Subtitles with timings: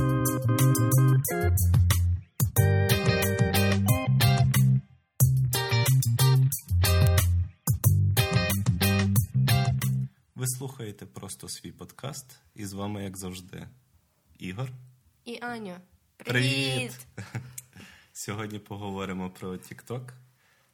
[0.00, 0.06] Ви
[10.46, 13.68] слухаєте просто свій подкаст, і з вами, як завжди,
[14.38, 14.70] Ігор.
[15.24, 15.80] І Аня.
[16.16, 17.06] Привіт!
[18.12, 20.08] Сьогодні поговоримо про TikTok,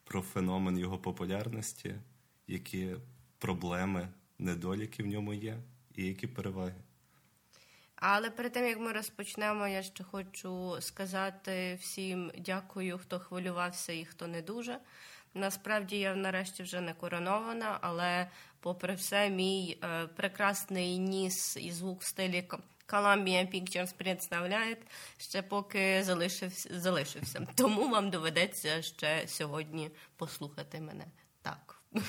[0.05, 1.95] про феномен його популярності,
[2.47, 2.97] які
[3.39, 4.09] проблеми,
[4.39, 5.59] недоліки в ньому є,
[5.95, 6.86] і які переваги.
[7.97, 14.05] Але перед тим як ми розпочнемо, я ще хочу сказати всім дякую, хто хвилювався і
[14.05, 14.79] хто не дуже.
[15.35, 18.31] Насправді я нарешті вже не коронована, але,
[18.61, 22.49] попри все, мій е, прекрасний ніс і звук в стилі
[22.89, 24.77] Columbia Pictures представляє
[25.19, 27.47] ще поки залишився, залишився.
[27.55, 31.05] Тому вам доведеться ще сьогодні послухати мене
[31.43, 31.83] так.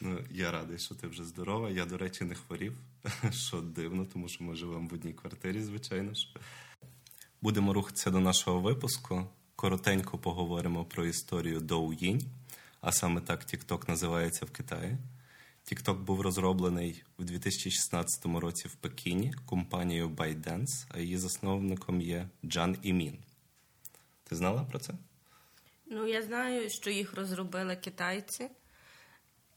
[0.00, 1.70] Ну, я радий, що ти вже здорова.
[1.70, 2.76] Я, до речі, не хворів,
[3.30, 6.34] що дивно, тому що ми живемо в одній квартирі, звичайно ж.
[7.42, 9.26] Будемо рухатися до нашого випуску.
[9.56, 12.20] Коротенько поговоримо про історію Douyin,
[12.80, 14.98] а саме так TikTok називається в Китаї.
[15.72, 22.76] TikTok був розроблений в 2016 році в Пекіні компанією ByteDance, а її засновником є Джан
[22.82, 23.18] Імін.
[24.24, 24.94] Ти знала про це?
[25.86, 28.48] Ну, я знаю, що їх розробили китайці,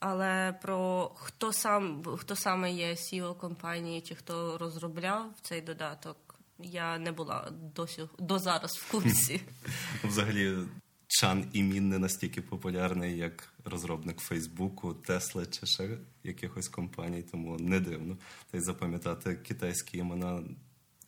[0.02, 6.18] але про хто сам хто саме є CEO компанії чи хто розробляв цей додаток,
[6.60, 9.42] я не була досі до зараз в курсі.
[10.04, 10.58] Взагалі,
[11.08, 17.80] Чан Імін не настільки популярний, як розробник Фейсбуку, Тесла чи ще якихось компаній, тому не
[17.80, 18.18] дивно.
[18.52, 20.44] Та й запам'ятати китайські імена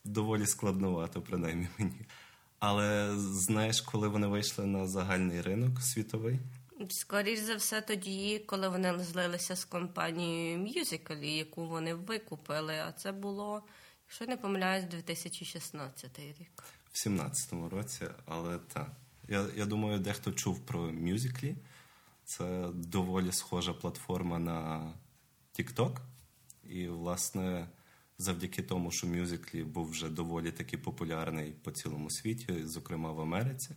[0.05, 2.05] доволі складновато, принаймні мені.
[2.59, 6.39] Але знаєш, коли вони вийшли на загальний ринок світовий?
[6.89, 13.11] Скоріше за все, тоді, коли вони злилися з компанією Musical.ly, яку вони викупили, а це
[13.11, 13.63] було,
[14.07, 16.63] якщо не помиляюсь, 2016 рік.
[16.91, 18.91] В 17-му році, але так.
[19.27, 21.55] Я я думаю, дехто чув про Musical.ly.
[22.25, 24.93] Це доволі схожа платформа на
[25.59, 25.97] TikTok.
[26.69, 27.69] І, власне,
[28.17, 33.75] завдяки тому, що Musical.ly був вже доволі таки популярний по цілому світі, зокрема в Америці.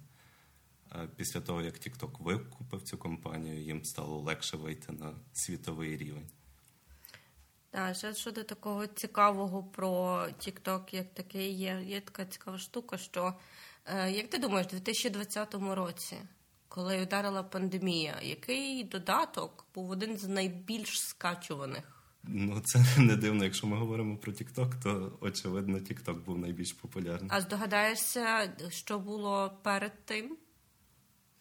[1.16, 6.28] Після того, як TikTok викупив цю компанію, їм стало легше вийти на світовий рівень.
[7.70, 13.34] Так, ще щодо такого цікавого про TikTok, як такий є, є така цікава штука, що
[13.86, 16.16] Е, як ти думаєш, у 2020 році,
[16.68, 22.02] коли ударила пандемія, який додаток був один з найбільш скачуваних?
[22.22, 23.44] Ну, це не дивно.
[23.44, 27.30] Якщо ми говоримо про TikTok, то очевидно TikTok був найбільш популярний.
[27.32, 30.36] А здогадаєшся, що було перед тим?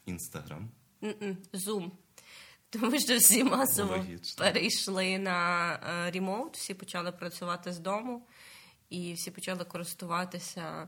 [0.05, 0.69] Інстаграм.
[1.53, 1.91] Zoom.
[2.69, 4.45] Тому що всі масово Логічно.
[4.45, 5.79] перейшли на
[6.13, 8.27] ремоут, всі почали працювати з дому,
[8.89, 10.87] і всі почали користуватися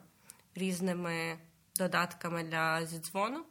[0.56, 1.40] різними
[1.76, 3.46] додатками для зідзвону.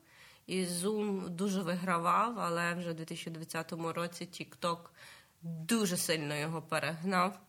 [0.47, 4.79] І Zoom дуже вигравав, але вже в 2020 році TikTok
[5.43, 7.41] дуже сильно його перегнав.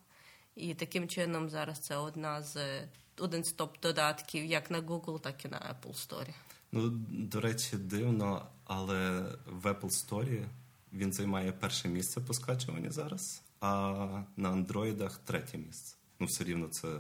[0.55, 2.81] І таким чином зараз це одна з
[3.19, 6.33] один з топ-додатків як на Google, так і на Apple Store.
[6.71, 10.45] Ну, до речі, дивно, але в Apple Store
[10.93, 15.95] він займає перше місце по скачуванні зараз, а на андроїдах третє місце.
[16.19, 16.99] Ну, все рівно це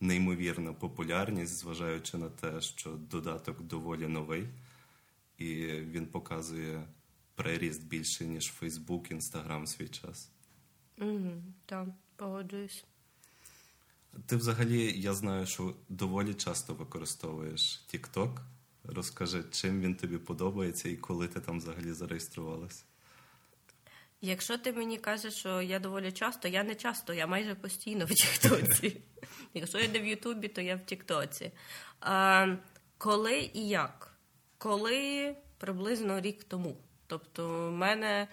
[0.00, 4.48] неймовірна популярність, зважаючи на те, що додаток доволі новий,
[5.38, 6.82] і він показує
[7.34, 10.30] приріст більше, ніж Фейсбук, Інстаграм свій час.
[10.98, 11.30] Угу,
[11.66, 12.84] Так, погоджуюсь.
[14.26, 18.38] Ти взагалі, я знаю, що доволі часто використовуєш TikTok.
[18.88, 22.84] Розкажи, чим він тобі подобається і коли ти там взагалі зареєструвалась?
[24.20, 28.08] Якщо ти мені кажеш, що я доволі часто, я не часто, я майже постійно в
[28.08, 29.00] Тіктоці.
[29.54, 31.50] Якщо я не в Ютубі, то я в Тіктоці.
[32.98, 34.14] Коли і як?
[34.58, 36.76] Коли приблизно рік тому.
[37.06, 38.28] Тобто, в мене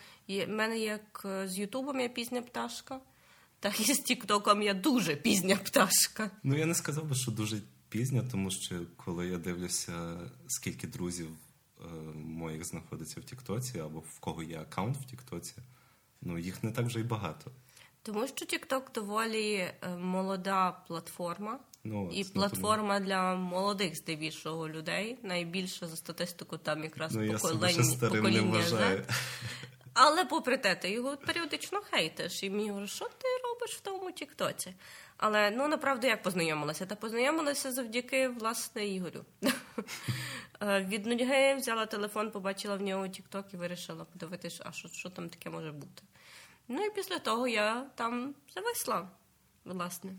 [0.47, 2.99] мене як з Ютубом я пізня пташка,
[3.59, 6.31] так і з Тіктоком я дуже пізня пташка.
[6.43, 7.61] Ну я не сказав би, що дуже
[7.93, 8.75] пізня, тому що
[9.05, 11.83] коли я дивлюся, скільки друзів е,
[12.15, 15.53] моїх знаходиться в Тіктоці, або в кого є аккаунт в Тіктоці,
[16.21, 17.51] ну їх не так вже й багато.
[18.03, 23.05] Тому що TikTok доволі е, молода платформа, ну, і платформа тому.
[23.05, 25.17] для молодих здебільшого людей.
[25.23, 29.03] Найбільше за статистику там якраз ну, покоління, покоління Z.
[29.93, 32.43] Але попри те, ти його періодично хейтиш.
[32.43, 33.27] І мені говориш, що ти
[33.63, 34.73] робиш в тому Тіктоці?
[35.17, 36.85] Але ну направду як познайомилася?
[36.85, 39.25] Та познайомилася завдяки власне Ігорю.
[40.61, 45.09] Е, від нудьги взяла телефон, побачила в нього Тікток і вирішила подивитися, а що, що
[45.09, 46.03] там таке може бути.
[46.67, 49.09] Ну і після того я там зависла,
[49.65, 50.11] власне.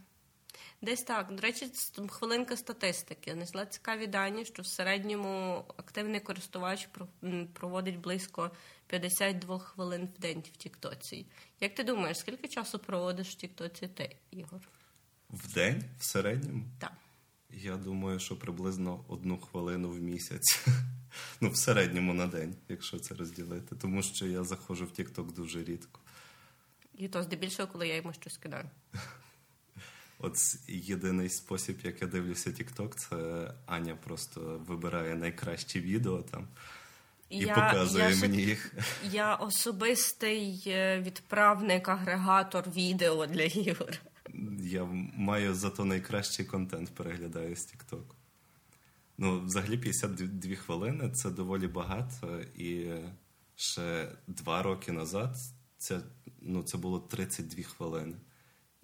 [0.82, 1.34] Десь так.
[1.34, 1.70] До речі,
[2.10, 3.32] хвилинка статистики.
[3.32, 6.88] Знайшла цікаві дані, що в середньому активний користувач
[7.54, 8.50] проводить близько
[8.86, 11.26] 52 хвилин в день в Тіктоці.
[11.60, 14.60] Як ти думаєш, скільки часу проводиш в Тіктоці ти, Ігор?
[15.30, 16.64] В день в середньому?
[16.78, 16.92] Так.
[17.50, 20.66] Я думаю, що приблизно одну хвилину в місяць.
[21.40, 23.76] Ну, в середньому на день, якщо це розділити.
[23.76, 26.00] Тому що я заходжу в Тікток дуже рідко.
[26.94, 28.70] І то здебільшого, коли я йому щось кидаю.
[30.18, 30.36] От
[30.68, 36.48] єдиний спосіб, як я дивлюся TikTok, це Аня просто вибирає найкращі відео там
[37.28, 38.74] і я, показує я, мені їх.
[39.10, 43.98] Я особистий е, відправник, агрегатор відео для ігор.
[44.60, 44.84] Я
[45.16, 48.04] маю зато найкращий контент переглядаю з TikTok.
[49.18, 52.86] Ну, взагалі, 52 хвилини це доволі багато, і
[53.54, 55.36] ще два роки назад
[55.76, 56.00] це
[56.40, 58.16] ну, це було 32 хвилини.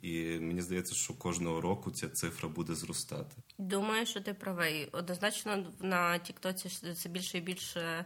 [0.02, 3.36] І мені здається, що кожного року ця цифра буде зростати.
[3.58, 4.88] Думаю, що ти правий.
[4.92, 8.04] Однозначно на Тіктоці це більше і більше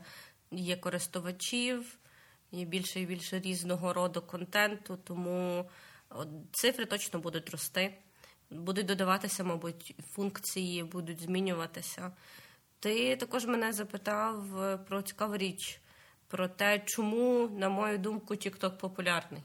[0.51, 1.99] є користувачів,
[2.53, 5.71] є більше і більше різного роду контенту, тому
[6.53, 7.95] цифри точно будуть рости.
[8.51, 12.13] Будуть додаватися, мабуть, функції, будуть змінюватися.
[12.81, 15.81] Ти також мене запитав е, про цікаву річ,
[16.29, 19.43] про те, чому, на мою думку, TikTok популярний.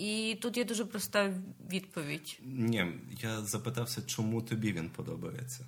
[0.00, 1.34] І тут є дуже проста
[1.70, 2.38] відповідь.
[2.42, 2.92] Ні,
[3.22, 5.64] я запитався, чому тобі він подобається.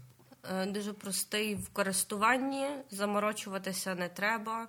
[0.52, 4.69] Е, дуже простий в користуванні, заморочуватися не треба.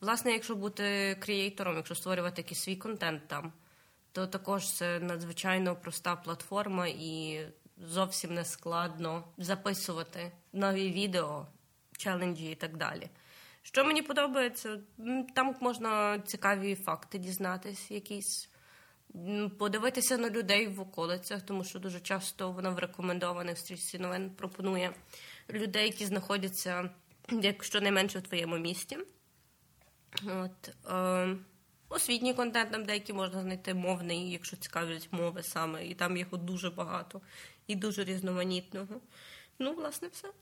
[0.00, 3.52] Власне, якщо бути креатором, якщо створювати якийсь свій контент там,
[4.12, 7.40] то також це надзвичайно проста платформа і
[7.86, 11.46] зовсім не складно записувати нові відео,
[11.98, 13.08] челенджі і так далі.
[13.62, 14.78] Що мені подобається,
[15.34, 18.48] там можна цікаві факти дізнатись, якісь
[19.58, 24.94] подивитися на людей в околицях, тому що дуже часто вона в рекомендованих стрічці новин пропонує
[25.50, 26.90] людей, які знаходяться
[27.30, 28.98] якщо найменше в твоєму місті.
[30.26, 31.36] От, е,
[31.88, 36.70] Освітній контент там деякий можна знайти мовний, якщо цікавлять мови саме, і там його дуже
[36.70, 37.20] багато
[37.66, 39.00] і дуже різноманітного.
[39.58, 40.32] Ну, власне, все.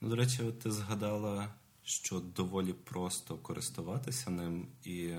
[0.00, 1.48] Ну, до речі, ти згадала,
[1.82, 5.14] що доволі просто користуватися ним, і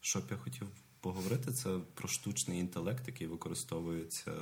[0.00, 0.68] що б я хотів
[1.00, 4.32] поговорити, це про штучний інтелект, який використовується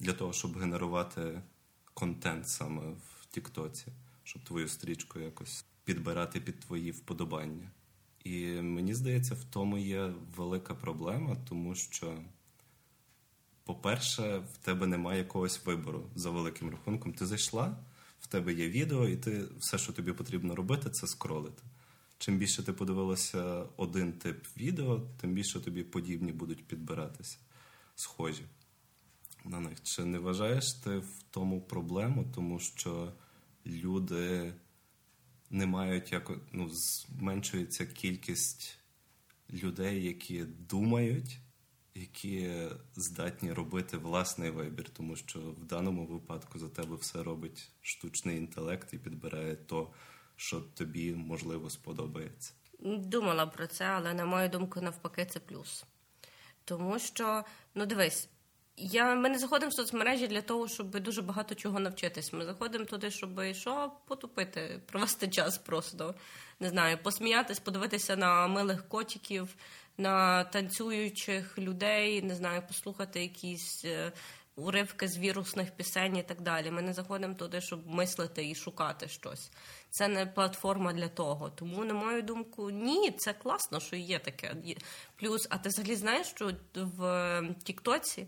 [0.00, 1.42] для того, щоб генерувати
[1.94, 3.86] контент саме в Тіктоці,
[4.24, 7.70] щоб твою стрічку якось підбирати під твої вподобання.
[8.24, 12.18] І мені здається, в тому є велика проблема, тому що,
[13.64, 17.12] по-перше, в тебе немає якогось вибору за великим рахунком.
[17.12, 17.76] Ти зайшла,
[18.20, 21.62] в тебе є відео, і ти все, що тобі потрібно робити, це скролити
[22.22, 27.38] чим більше ти подивилася один тип відео, тим більше тобі подібні будуть підбиратися,
[27.94, 28.44] схожі
[29.44, 29.82] на них.
[29.82, 33.12] Чи не вважаєш ти в тому проблему, тому що
[33.66, 34.54] люди
[35.50, 38.78] не мають як ну, зменшується кількість
[39.52, 41.38] людей, які думають,
[41.94, 42.50] які
[42.96, 48.94] здатні робити власний вибір, тому що в даному випадку за тебе все робить штучний інтелект
[48.94, 49.90] і підбирає то
[50.42, 52.52] що тобі можливо сподобається?
[52.84, 55.84] Думала про це, але на мою думку, навпаки, це плюс.
[56.64, 57.44] Тому що,
[57.74, 58.28] ну дивись,
[58.76, 62.32] я, ми не заходимо в соцмережі для того, щоб дуже багато чого навчитись.
[62.32, 66.14] Ми заходимо туди, щоб що потупити, провести час просто.
[66.60, 69.54] Не знаю, посміятись, подивитися на милих котиків,
[69.98, 74.12] на танцюючих людей, не знаю, послухати якісь е,
[74.56, 76.70] уривки з вірусних пісень і так далі.
[76.70, 79.50] Ми не заходимо туди, щоб мислити і шукати щось.
[79.90, 81.50] Це не платформа для того.
[81.50, 84.56] Тому, на мою думку, ні, це класно, що є таке.
[85.16, 88.26] Плюс, а ти взагалі знаєш, що в Тіктоці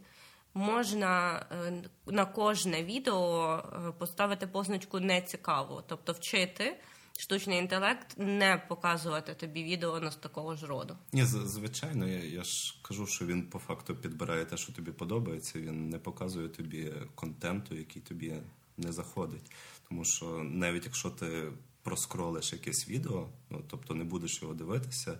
[0.54, 1.72] можна е,
[2.06, 6.76] на кожне відео е, поставити позначку не цікаво, тобто вчити
[7.18, 10.96] штучний інтелект не показувати тобі відео з такого ж роду.
[11.12, 15.60] Ні, звичайно, я, я ж кажу, що він по факту підбирає те, що тобі подобається.
[15.60, 18.34] Він не показує тобі контенту, який тобі
[18.76, 19.52] не заходить.
[19.88, 21.52] Тому що навіть якщо ти
[21.82, 25.18] проскролиш якесь відео, ну тобто не будеш його дивитися,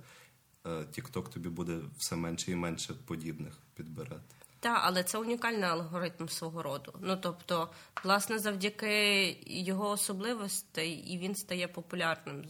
[0.64, 4.34] TikTok е, тобі буде все менше і менше подібних підбирати.
[4.64, 6.94] Так, але це унікальний алгоритм свого роду.
[7.00, 7.70] Ну тобто,
[8.04, 12.44] власне, завдяки його особливостей і він стає популярним,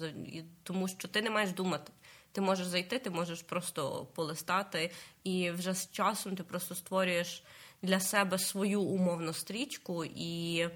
[0.62, 1.92] тому що ти не маєш думати.
[2.32, 4.90] Ти можеш зайти, ти можеш просто полистати,
[5.24, 7.42] і вже з часом ти просто створюєш
[7.82, 10.68] для себе свою умовну стрічку і.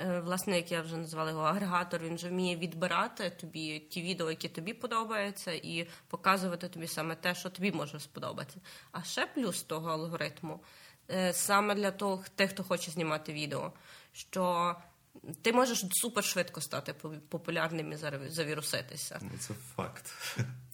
[0.00, 4.30] Е, власне, як я вже назвала його агрегатор, він вже вміє відбирати тобі ті відео,
[4.30, 8.58] які тобі подобаються, і показувати тобі саме те, що тобі може сподобатися.
[8.92, 10.60] А ще плюс того алгоритму
[11.32, 13.72] саме для того, тих, хто хоче знімати відео,
[14.12, 14.76] що
[15.42, 16.92] ти можеш супер швидко стати
[17.28, 17.96] популярним і
[18.28, 19.18] завіруситися.
[19.22, 20.14] Ну, це факт.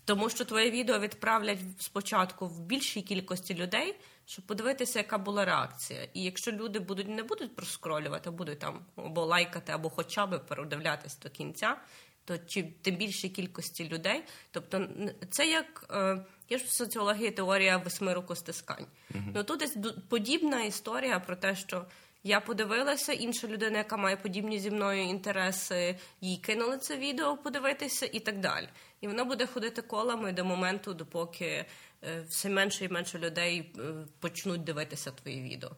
[0.05, 6.09] Тому що твоє відео відправлять спочатку в більшій кількості людей, щоб подивитися, яка була реакція.
[6.15, 11.19] І якщо люди будуть не будуть проскролювати, будуть там або лайкати, або хоча б передивлятися
[11.23, 11.77] до кінця,
[12.25, 14.89] то чи тим більшій кількості людей, тобто
[15.31, 18.87] це як е, є ж в соціології теорія восьми рукостискань.
[19.11, 19.33] Uh-huh.
[19.35, 19.77] Ну тут десь
[20.09, 21.87] подібна історія про те, що
[22.27, 28.07] я подивилася, інша людина, яка має подібні зі мною інтереси, їй кинули це відео подивитися
[28.13, 28.69] і так далі.
[29.01, 31.67] І воно буде ходити колами до моменту, допоки
[32.05, 33.81] е, все менше і менше людей е,
[34.21, 35.71] почнуть дивитися твої відео.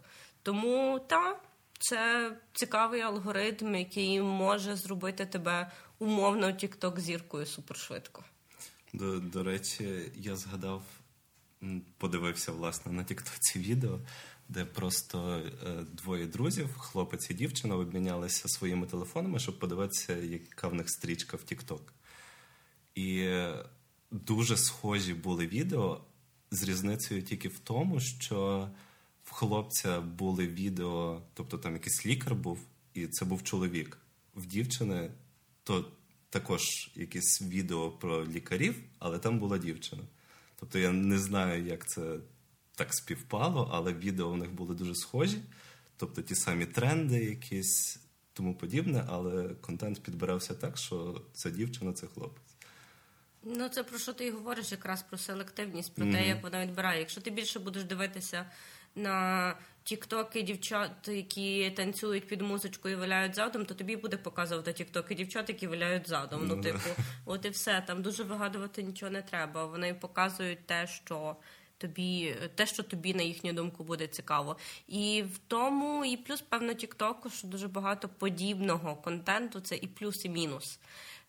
[0.43, 1.45] Тому так,
[1.79, 8.25] це цікавий алгоритм, який може зробити тебе умовно TikTok зіркою супершвидко.
[8.93, 10.83] До, до речі, я згадав,
[11.99, 14.01] подивився власне на Тіктоці відео
[14.49, 20.75] де просто е, двоє друзів, хлопець і дівчина, обмінялися своїми телефонами, щоб подивитися, яка в
[20.75, 21.81] них стрічка в TikTok.
[22.95, 23.39] І
[24.11, 26.01] дуже схожі були відео
[26.51, 28.69] з різницею тільки в тому, що
[29.25, 32.59] в хлопця були відео, тобто там якийсь лікар був,
[32.95, 33.99] і це був чоловік.
[34.37, 35.11] В дівчини
[35.63, 35.93] то
[36.31, 40.03] також якесь відео про лікарів, але там була дівчина.
[40.61, 42.17] Тобто я не знаю, як це
[42.75, 45.39] так співпало, але відео у них були дуже схожі.
[45.97, 48.01] Тобто ті самі тренди, якісь
[48.33, 52.43] тому подібне, але контент підбирався так, що це дівчина, це хлопець.
[53.43, 56.13] Ну, це про що ти говориш якраз про селективність, про mm-hmm.
[56.13, 57.01] те, як вона відбирає.
[57.01, 58.47] Якщо ти більше будеш дивитися
[58.95, 59.55] на
[59.89, 65.49] тіктоки дівчат, які танцюють під музичку і виляють задом, то тобі буде показувати тіктоки дівчат,
[65.49, 66.41] які виляють задом.
[66.41, 66.57] Mm-hmm.
[66.57, 67.85] Ну, типу, от і все.
[67.87, 69.67] Там дуже вигадувати нічого не треба.
[69.67, 71.37] Вони показують те, що
[71.79, 74.57] тобі те, що тобі, на їхню думку, буде цікаво.
[74.89, 80.25] І в тому, і плюс, певно, Тіктоку, що дуже багато подібного контенту, це і плюс,
[80.25, 80.79] і мінус.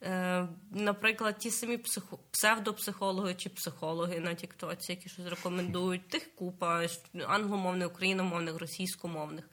[0.04, 6.88] Е, Наприклад, ті самі психо, псевдопсихологи чи психологи на Тіктоці, які щось рекомендують, тих купа
[7.28, 9.50] англомовних, україномовних, російськомовних.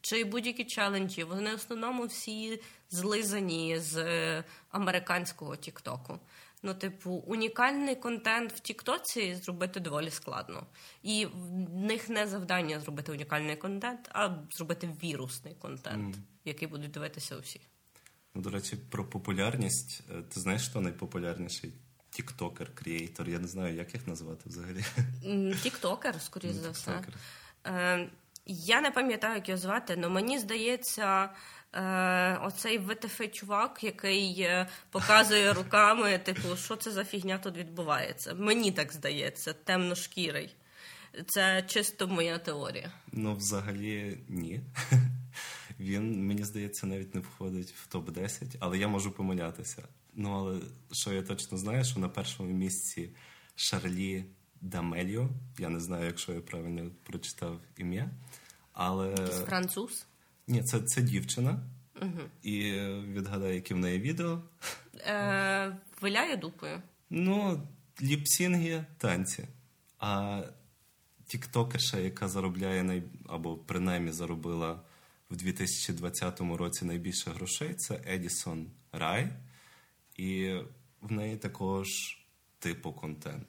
[0.00, 6.18] Чи будь-які челенджі, вони в основному всі злизані з е, американського Тіктоку.
[6.62, 10.66] Ну, типу, унікальний контент в Тіктоці зробити доволі складно.
[11.02, 16.20] І в них не завдання зробити унікальний контент, а зробити вірусний контент, mm.
[16.44, 17.60] який будуть дивитися усі.
[18.34, 20.02] Ну, до речі, про популярність.
[20.10, 21.72] Е, ти знаєш, хто найпопулярніший?
[22.10, 24.84] Тіктокер, креатор, я не знаю, як їх назвати взагалі.
[25.62, 27.02] Тіктокер, скоріш за все.
[27.66, 28.08] Е,
[28.46, 31.30] Я не пам'ятаю, як його звати, але мені здається
[31.72, 34.48] е, оцей WTF чувак, який
[34.90, 38.34] показує руками, типу, що це за фігня тут відбувається.
[38.34, 40.54] Мені так здається, темношкірий.
[41.26, 42.92] Це чисто моя теорія.
[43.12, 44.60] Ну, взагалі, ні.
[45.80, 49.82] Він, мені здається, навіть не входить в топ-10, але я можу помилятися.
[50.14, 50.60] Ну, але
[50.92, 53.10] що я точно знаю, що на першому місці
[53.54, 54.24] Шарлі
[54.60, 55.28] Дамельо.
[55.58, 58.10] Я не знаю, якщо я правильно прочитав ім'я.
[58.72, 59.10] Але...
[59.10, 60.06] Якийсь француз?
[60.46, 61.62] Ні, це це дівчина.
[62.02, 62.20] Угу.
[62.42, 62.72] І
[63.12, 64.42] відгадай, яке в неї відео.
[64.96, 66.82] Е, Виляє дупою.
[67.10, 67.62] Ну,
[68.02, 69.48] ліпсінги, танці.
[69.98, 70.42] А
[71.26, 73.02] тіктокерша, яка заробляє най...
[73.28, 74.82] або принаймні заробила
[75.30, 79.32] в 2020 році найбільше грошей, це Едісон Рей.
[80.16, 80.54] І
[81.00, 81.88] в неї також
[82.58, 83.48] типу контент.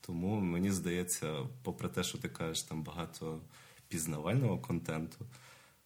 [0.00, 3.40] Тому мені здається, попри те, що ти кажеш, там багато
[3.88, 5.26] пізнавального контенту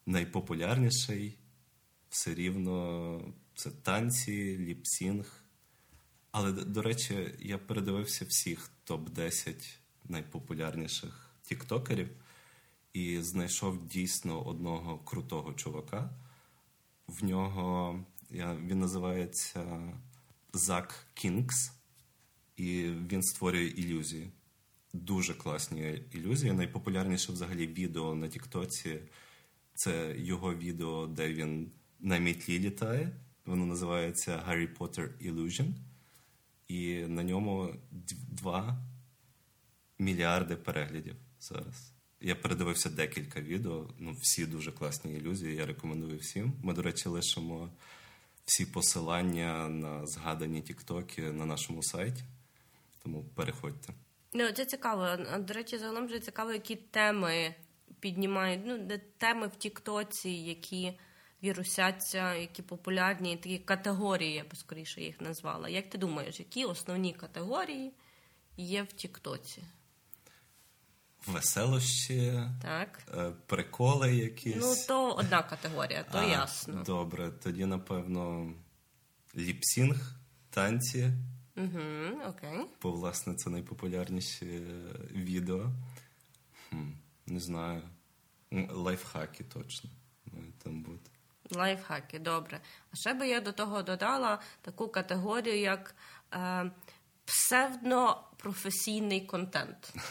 [0.07, 1.39] найпопулярніший
[2.11, 5.45] все рівно це танці, ліпсінг.
[6.31, 9.77] Але, до речі, я передивився всіх топ-10
[10.09, 12.09] найпопулярніших тіктокерів
[12.99, 16.11] і знайшов дійсно одного крутого чувака.
[17.07, 18.01] В нього
[18.31, 19.93] він називається
[20.53, 21.73] Зак Кінгс,
[22.57, 24.31] і він створює ілюзії.
[24.93, 26.53] Дуже класні ілюзії.
[26.53, 29.01] Найпопулярніше взагалі відео на Тіктоці
[29.75, 33.11] це його відео, де він на мітлі літає.
[33.47, 35.73] Воно називається Harry Potter Illusion.
[36.69, 38.87] І на ньому 2
[39.99, 41.98] мільярди переглядів зараз.
[42.21, 43.91] Я передивився декілька відео.
[43.99, 45.55] Ну, всі дуже класні ілюзії.
[45.55, 46.53] Я рекомендую всім.
[46.63, 47.71] Ми, до речі, лишимо
[48.45, 52.23] всі посилання на згадані тіктоки на нашому сайті.
[53.03, 53.93] Тому переходьте.
[54.33, 55.09] Ну, це цікаво.
[55.39, 57.55] До речі, загалом вже цікаво, які теми
[58.01, 60.93] піднімають ну, теми в Тіктоці, які
[61.43, 65.69] вірусяться, які популярні, такі категорії, я би скоріше їх назвала.
[65.69, 67.93] Як ти думаєш, які основні категорії
[68.57, 69.63] є в Тіктоці?
[71.27, 73.03] Веселощі, так.
[73.15, 74.57] Е, приколи якісь.
[74.57, 76.83] Ну, то одна категорія, то а, ясно.
[76.83, 78.53] Добре, тоді, напевно,
[79.37, 80.13] ліпсінг,
[80.51, 81.13] танці.
[81.57, 82.67] Угу, окей.
[82.83, 84.63] Бо, власне, це найпопулярніші
[85.11, 85.71] відео.
[86.71, 86.91] Хм,
[87.27, 87.83] Не знаю.
[88.71, 89.91] Лайфхаки точно
[90.33, 91.11] мають там бути.
[91.51, 92.61] Лайфхаки, добре.
[92.93, 95.95] А ще би я до того додала таку категорію, як
[96.35, 96.71] е,
[97.25, 99.95] псевдопрофесійний контент.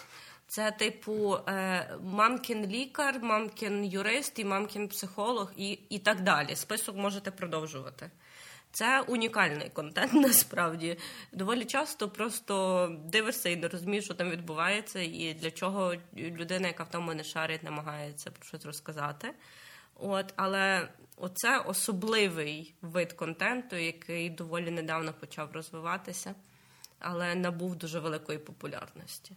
[0.48, 6.56] Це, типу, е, мамкін лікар, мамкін юрист і мамкін психолог, і, і так далі.
[6.56, 8.12] Список можете продовжувати.
[8.72, 10.98] Це унікальний контент, насправді.
[11.32, 16.84] Доволі часто просто дивишся і не розумієш, що там відбувається, і для чого людина, яка
[16.84, 19.34] в тому не шарить, намагається про щось розказати.
[19.96, 26.36] От, Але оце особливий вид контенту, який доволі недавно почав розвиватися,
[27.00, 29.36] але набув дуже великої популярності.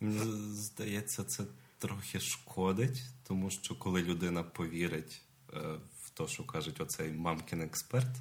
[0.00, 1.44] Мені здається, це
[1.78, 5.58] трохи шкодить, тому що коли людина повірить е,
[6.02, 8.16] в те, що кажуть, оцей мамкін експерт,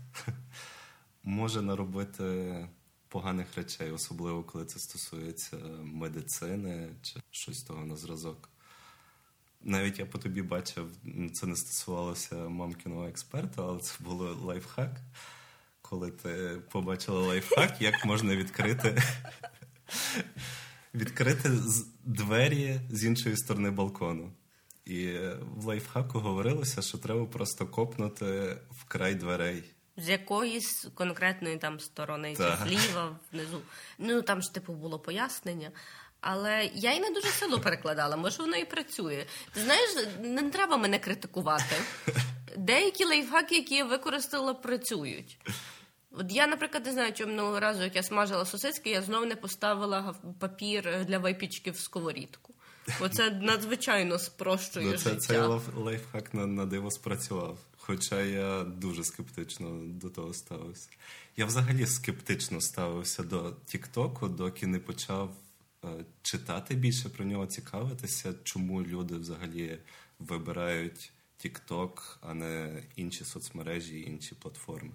[1.24, 2.68] може наробити
[3.08, 8.50] поганих речей, особливо коли це стосується медицини чи щось того на зразок.
[9.62, 10.92] Навіть я по тобі бачив,
[11.34, 14.92] це не стосувалося мамкіного експерта, але це було лайфхак.
[15.82, 19.04] Коли ти побачила лайфхак, як можна відкрити
[20.98, 21.52] відкрити
[22.04, 24.34] двері з іншої сторони балкону.
[24.86, 25.18] І
[25.56, 29.64] в лайфхаку говорилося, що треба просто копнути в край дверей.
[29.98, 32.60] З якоїсь конкретної там сторони, так.
[32.60, 33.62] чи зліва, внизу.
[33.98, 35.72] Ну там ж типу було пояснення.
[36.22, 39.26] Але я й не дуже силу перекладала, може воно і працює.
[39.54, 39.90] Ти знаєш,
[40.22, 41.76] не треба мене критикувати.
[42.58, 45.38] Деякі лайфхаки, які я використала, працюють.
[46.12, 49.36] От я, наприклад, не знаю, чому минулого разу, як я смажила сосиски, я знову не
[49.36, 52.54] поставила папір для випічки в сковорідку.
[53.00, 55.20] Бо це надзвичайно спрощує ну, це, життя.
[55.22, 55.40] Цей
[55.84, 57.58] лайфхак на, на диво спрацював.
[57.78, 60.90] Хоча я дуже скептично до того ставився.
[61.38, 65.36] Я взагалі скептично ставився до Тіктоку, доки не почав
[65.86, 65.88] е,
[66.22, 69.80] читати більше про нього, цікавитися, чому люди взагалі
[70.20, 74.92] вибирають Тікток, а не інші соцмережі, інші платформи.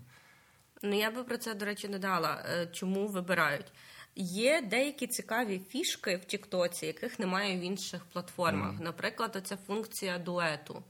[0.82, 2.44] Ну я би про це, до речі, не дала.
[2.48, 3.72] Е, чому вибирають?
[4.16, 8.72] Є деякі цікаві фішки в Тіктоці, яких немає в інших платформах.
[8.72, 8.82] Mm.
[8.82, 10.82] Наприклад, оця функція дуету,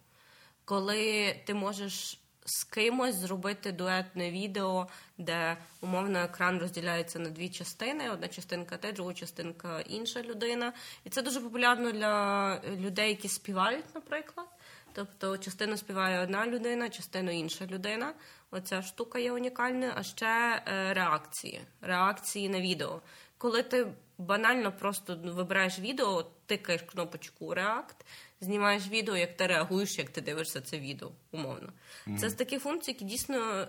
[0.64, 8.10] коли ти можеш з кимось зробити дуетне відео, де умовно екран розділяється на дві частини:
[8.10, 10.72] одна частинка ти, друга частинка інша людина.
[11.04, 14.46] І це дуже популярно для людей, які співають, наприклад.
[14.92, 18.14] Тобто частину співає одна людина, частину інша людина.
[18.50, 21.60] Оця штука є унікальною, а ще е, реакції.
[21.80, 23.00] Реакції на відео.
[23.38, 23.86] Коли ти
[24.18, 27.94] банально просто вибираєш відео, тикаєш кнопочку React,
[28.40, 31.72] знімаєш відео, як ти реагуєш, як ти дивишся це відео, умовно.
[32.06, 32.18] Mm-hmm.
[32.18, 33.66] Це з таких функцій, які дійсно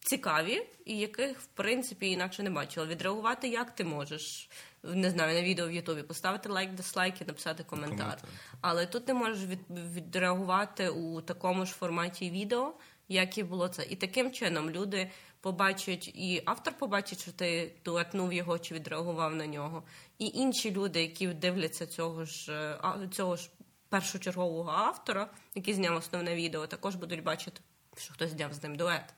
[0.00, 2.86] цікаві, і яких, в принципі, інакше не бачила.
[2.86, 4.50] Відреагувати як ти можеш.
[4.82, 7.96] Не знаю, на відео в Ютубі поставити лайк, дизлайк і написати коментар.
[7.96, 8.18] коментар.
[8.60, 12.74] Але тут ти можеш від, відреагувати у такому ж форматі відео,
[13.08, 13.86] як і було це.
[13.90, 15.10] І таким чином люди
[15.40, 19.82] побачать, і автор побачить, що ти дуетнув його чи відреагував на нього.
[20.18, 22.78] І інші люди, які дивляться цього ж
[23.10, 23.50] цього ж
[23.88, 27.60] першочергового автора, який зняв основне відео, також будуть бачити,
[27.96, 29.14] що хтось зняв з ним дует.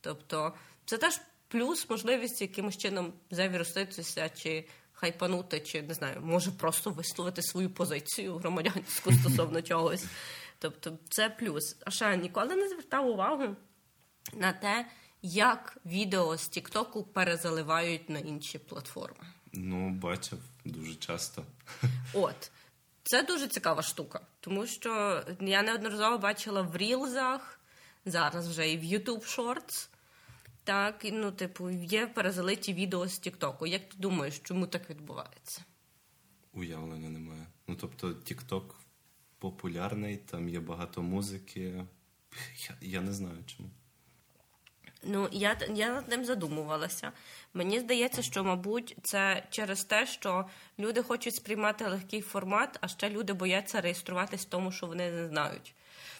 [0.00, 4.64] Тобто, це теж плюс можливість якимось чином завіруситися чи
[5.00, 10.04] хайпанути, чи не знаю, може просто висловити свою позицію громадянську стосовно чогось.
[10.58, 11.76] Тобто це плюс.
[11.84, 13.56] А ще ніколи не звертав увагу
[14.34, 14.86] на те,
[15.22, 19.26] як відео з Тіктоку перезаливають на інші платформи.
[19.52, 21.44] Ну, бачив дуже часто.
[22.14, 22.50] От.
[23.02, 27.60] Це дуже цікава штука, тому що я неодноразово бачила в рілзах,
[28.04, 29.88] зараз вже і в YouTube Shorts.
[30.64, 33.66] Так, ну, типу, є перезалиті відео з Тіктоку.
[33.66, 35.64] Як ти думаєш, чому так відбувається?
[36.52, 37.46] Уявлення немає.
[37.68, 38.80] Ну, тобто, Тікток
[39.38, 41.84] популярний, там є багато музики.
[42.68, 43.70] Я, я не знаю чому.
[45.02, 47.12] Ну, я я над ним задумувалася.
[47.54, 53.10] Мені здається, що, мабуть, це через те, що люди хочуть сприймати легкий формат, а ще
[53.10, 55.74] люди бояться реєструватись в тому, що вони не знають.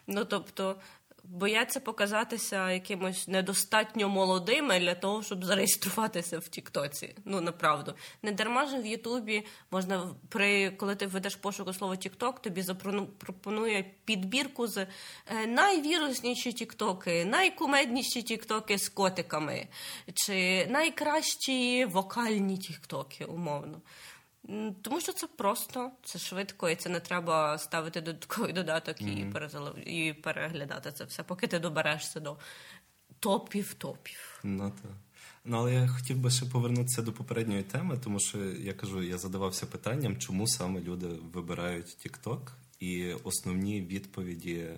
[0.06, 0.76] Ну тобто,
[1.24, 7.14] бояться показатися якимось недостатньо молодими для того, щоб зареєструватися в Тіктоці.
[7.24, 12.42] Ну направду не дарма ж в Ютубі можна при коли ти ведеш пошуку слово Тікток,
[12.42, 14.86] тобі запропонує підбірку з е,
[15.46, 19.66] найвірусніші Тіктоки, найкумедніші Тіктоки з котиками,
[20.14, 23.80] чи найкращі вокальні Тіктоки, умовно.
[24.82, 29.82] Тому що це просто, це швидко, і це не треба ставити додатковий додаток mm-hmm.
[29.82, 32.38] і і переглядати це все, поки ти доберешся до
[33.20, 34.40] топів топів.
[34.44, 34.92] Ну так.
[35.44, 39.18] Ну, але я хотів би ще повернутися до попередньої теми, тому що я кажу, я
[39.18, 42.40] задавався питанням, чому саме люди вибирають TikTok,
[42.78, 44.68] і основні відповіді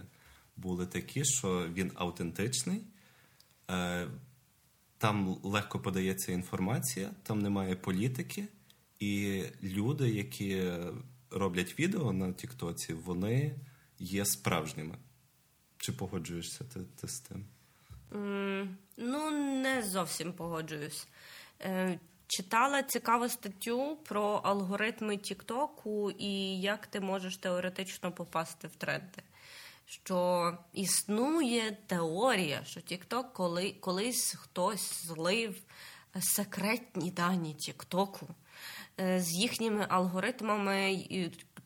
[0.57, 2.83] були такі, що він автентичний,
[3.71, 4.07] е,
[4.99, 8.49] там легко подається інформація, там немає політики,
[9.03, 10.73] і люди, які
[11.31, 13.55] роблять відео на Тіктоці, вони
[13.99, 14.95] є справжніми.
[15.77, 17.45] Чи погоджуєшся ти, ти з тим?
[18.13, 19.31] Mm, ну,
[19.63, 21.09] не зовсім погоджуюсь.
[21.61, 29.23] Е, Читала цікаву статтю про алгоритми Тіктоку і як ти можеш теоретично попасти в тренди.
[29.87, 35.57] Що існує теорія, що Тікток коли, колись хтось злив
[36.21, 38.29] секретні дані Тіктоку
[38.99, 41.07] з їхніми алгоритмами,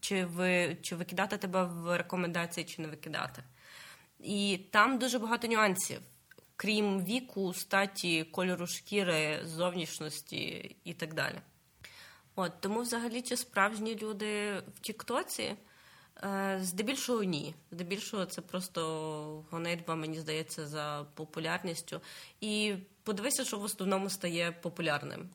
[0.01, 3.43] чи ви, чи викидати тебе в рекомендації, чи не викидати.
[4.21, 6.01] І там дуже багато нюансів
[6.57, 11.41] крім віку, статі, кольору шкіри, зовнішності і так далі.
[12.35, 15.55] От Тому, взагалі, чи справжні люди в Тіктоці?
[16.25, 17.55] Е, здебільшого ні.
[17.71, 22.01] Здебільшого це просто гонитва, мені здається, за популярністю.
[22.41, 25.31] І подивися, що в основному стає популярним.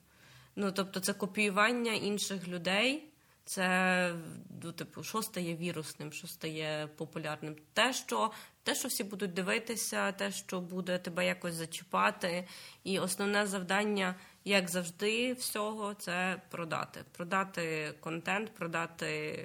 [0.56, 3.12] Ну, тобто, це копіювання інших людей,
[3.44, 4.14] це
[4.62, 7.56] ну, типу, що стає вірусним, що стає популярним.
[7.72, 8.30] Те, що
[8.62, 12.48] те, що всі будуть дивитися, те, що буде тебе якось зачіпати.
[12.84, 17.04] І основне завдання, як завжди, всього, це продати.
[17.12, 19.38] Продати контент, продати.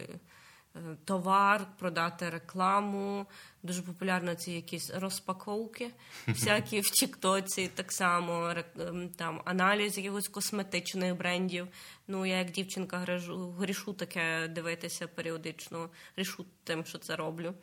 [0.78, 3.26] Е, товар, продати рекламу.
[3.64, 5.90] Дуже популярно ці якісь розпаковки,
[6.28, 11.68] всякі в Тіктоці, так само ем, там аналіз якихось косметичних брендів.
[12.08, 17.54] Ну, я як дівчинка грішу, грішу таке дивитися періодично, грішу тим, що це роблю.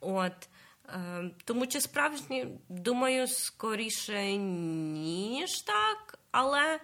[0.00, 0.48] От.
[0.94, 6.80] Ем, тому чи справжні, думаю, скоріше, ніж так, але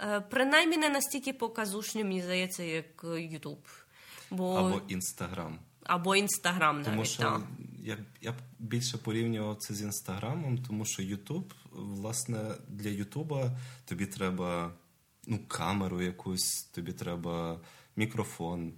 [0.00, 3.58] е, принаймні не настільки показушні, мені здається, як Ютуб.
[4.30, 4.54] Бо...
[4.54, 5.58] Або Інстаграм.
[5.84, 6.90] Або Інстаграм навіть.
[6.90, 7.42] Тому що так.
[7.78, 12.38] я я б більше порівнював це з Інстаграмом, тому що Ютуб, власне,
[12.68, 14.72] для Ютуба тобі треба
[15.26, 17.60] ну, камеру якусь, тобі треба
[17.96, 18.72] мікрофон.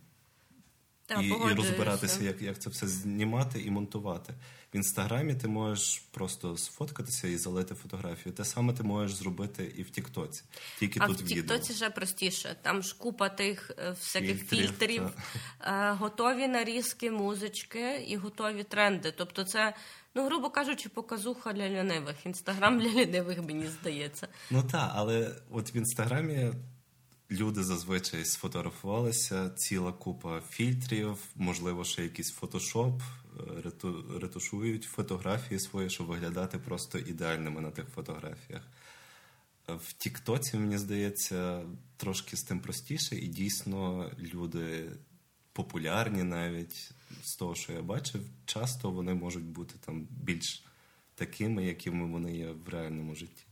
[1.15, 4.35] Та, і і розбиратися, як як це все знімати і монтувати.
[4.75, 8.33] В інстаграмі ти можеш просто сфоткатися і залити фотографію.
[8.33, 10.43] Те саме ти можеш зробити і в Тіктоці.
[10.79, 12.57] Тільки а тут в Тіктоці вже простіше.
[12.63, 15.03] Там ж купа тих е, всяких фільтрів, фільтрів
[15.61, 19.13] е, готові нарізки, музички і готові тренди.
[19.17, 19.75] Тобто, це.
[20.15, 22.27] Ну, грубо кажучи, показуха для лінивих.
[22.27, 24.29] Інстаграм для лінивих, мені здається.
[24.51, 26.53] Ну так, але от в інстаграмі
[27.33, 33.03] люди зазвичай сфотографувалися, ціла купа фільтрів, можливо, ще якийсь фотошоп,
[34.21, 38.63] ретушують фотографії свої, щоб виглядати просто ідеальними на тих фотографіях.
[39.69, 41.63] В Тіктоці, мені здається,
[41.97, 44.91] трошки з тим простіше, і дійсно люди
[45.53, 46.91] популярні навіть
[47.23, 50.65] з того, що я бачив, часто вони можуть бути там більш
[51.15, 53.45] такими, якими вони є в реальному житті.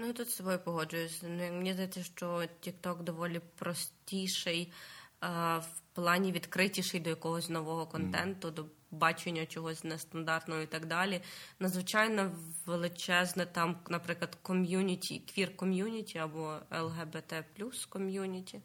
[0.00, 1.22] Ну, тут з тобою погоджуюсь.
[1.22, 4.72] Ну, мені здається, що TikTok доволі простіший
[5.20, 8.54] а, в плані відкритіший до якогось нового контенту, mm.
[8.54, 11.20] до бачення чогось нестандартного і так далі.
[11.58, 12.32] Надзвичайно
[12.66, 18.60] величезне там, наприклад, ком'юніті, квір ком'юніті або ЛГБТ плюс ком'юніті.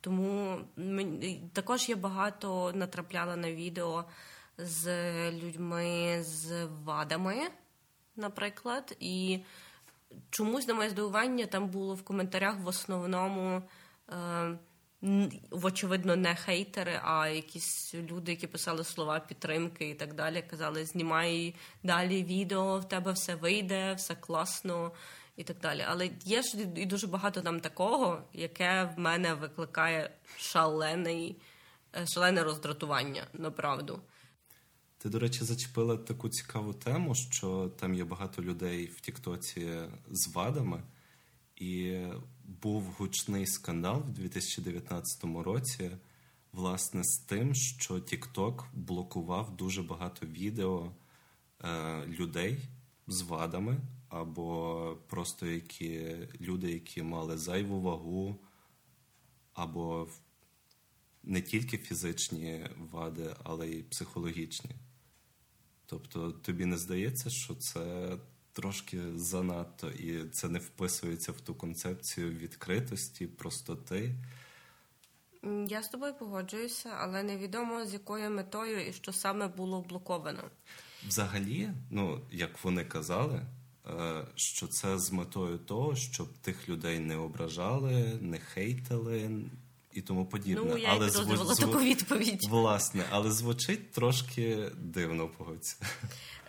[0.00, 0.60] Тому
[1.52, 4.04] також я багато натрапляла на відео
[4.58, 4.86] з
[5.32, 7.48] людьми з вадами,
[8.16, 9.40] наприклад, і
[10.30, 13.62] чомусь на моє здивування там було в коментарях в основному.
[14.10, 14.58] Е,
[15.50, 20.44] очевидно, не хейтери, а якісь люди, які писали слова підтримки і так далі.
[20.50, 24.92] Казали, знімай далі відео, в тебе все вийде, все класно
[25.36, 25.84] і так далі.
[25.88, 31.36] Але є ж і дуже багато там такого, яке в мене викликає шалений,
[31.96, 34.00] е, шалене роздратування, направду.
[35.04, 39.68] Ти, до речі, зачепила таку цікаву тему, що там є багато людей в Тіктоці
[40.10, 40.82] з вадами,
[41.56, 41.98] і
[42.62, 45.90] був гучний скандал в 2019 році,
[46.52, 50.92] власне, з тим, що TikTok блокував дуже багато відео
[51.64, 52.58] е, людей
[53.06, 53.76] з вадами,
[54.08, 58.40] або просто які люди, які мали зайву вагу,
[59.52, 60.08] або
[61.22, 64.70] не тільки фізичні вади, але й психологічні.
[65.86, 68.16] Тобто тобі не здається, що це
[68.52, 74.14] трошки занадто, і це не вписується в ту концепцію відкритості, простоти.
[75.68, 80.42] Я з тобою погоджуюся, але невідомо з якою метою і що саме було блоковано.
[81.08, 83.40] Взагалі, ну як вони казали,
[83.86, 89.30] е, що це з метою того, щоб тих людей не ображали, не хейтили
[89.94, 90.64] і тому подібне.
[90.70, 91.54] Ну, я але зву...
[91.54, 92.46] таку відповідь.
[92.50, 95.76] Власне, але звучить трошки дивно погодься.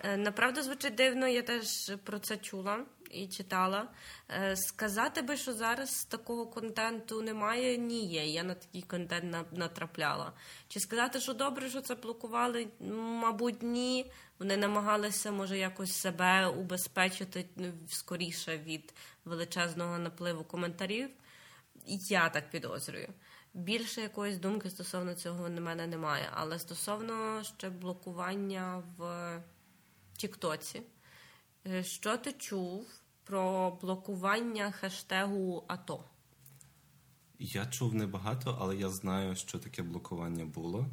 [0.03, 3.87] Е, направду звучить дивно, я теж про це чула і читала.
[4.29, 8.25] Е, сказати би, що зараз такого контенту немає, ні є.
[8.25, 10.33] Я на такий контент натрапляла.
[10.67, 12.67] Чи сказати, що добре, що це блокували?
[13.21, 14.11] Мабуть, ні.
[14.39, 18.93] Вони намагалися, може, якось себе убезпечити ну, скоріше від
[19.25, 21.09] величезного напливу коментарів.
[22.09, 23.07] Я так підозрюю.
[23.55, 26.29] Більше якоїсь думки стосовно цього на мене немає.
[26.33, 29.41] Але стосовно ще блокування в
[30.17, 30.81] Тіктоці,
[31.67, 32.87] е, що ти чув
[33.23, 36.03] про блокування хештегу АТО?
[37.39, 40.87] Я чув небагато, але я знаю, що таке блокування було,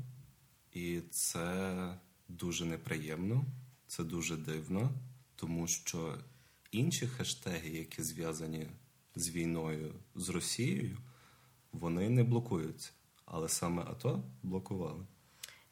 [0.73, 1.99] і це
[2.29, 3.45] дуже неприємно,
[3.87, 4.91] це дуже дивно,
[5.37, 6.19] тому що
[6.71, 8.67] інші хештеги, які зв'язані
[9.15, 10.99] з війною з Росією,
[11.73, 12.93] вони не блокуються.
[13.25, 15.07] Але саме АТО блокували.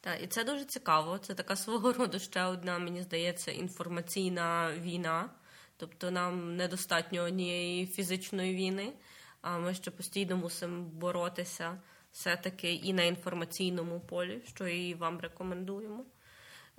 [0.01, 1.17] Так, і це дуже цікаво.
[1.17, 5.29] Це така свого роду ще одна, мені здається, інформаційна війна.
[5.77, 8.93] Тобто нам недостатньо однієї фізичної війни,
[9.41, 16.05] а ми ще постійно мусимо боротися все-таки і на інформаційному полі, що і вам рекомендуємо.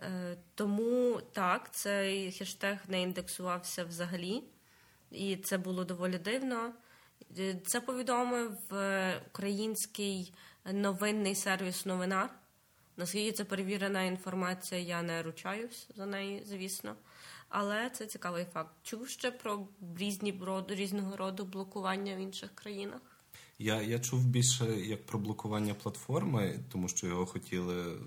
[0.01, 4.43] Е, тому так, цей хештег не індексувався взагалі,
[5.11, 6.73] і це було доволі дивно.
[7.39, 10.35] Е, це повідомив е, український
[10.73, 12.31] новинний сервіс новинар.
[12.97, 16.97] Наскільки це перевірена інформація, я не ручаюсь за неї, звісно.
[17.49, 18.71] Але це цікавий факт.
[18.83, 23.01] Чув ще про різні різного роду блокування в інших країнах?
[23.59, 28.01] Я я чув більше як про блокування платформи, тому що його хотіли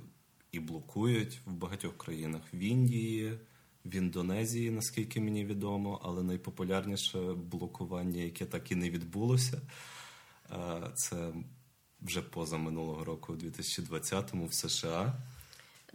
[0.52, 3.40] і блокують в багатьох країнах в Індії,
[3.86, 9.62] в Індонезії, наскільки мені відомо, але найпопулярніше блокування, яке так і не відбулося,
[10.96, 11.34] це
[12.02, 15.14] вже поза минулого року, у 2020-му в США.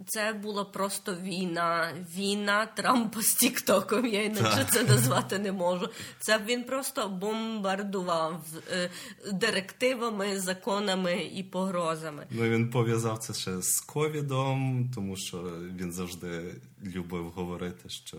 [0.07, 1.93] Це була просто війна.
[2.15, 4.05] Війна Трампа з Тіктоком.
[4.05, 5.89] Я інакше це назвати не можу.
[6.19, 8.89] Це він просто бомбардував е,
[9.33, 12.27] директивами, законами і погрозами.
[12.29, 15.37] Ну він пов'язав це ще з ковідом, тому що
[15.75, 18.17] він завжди любив говорити, що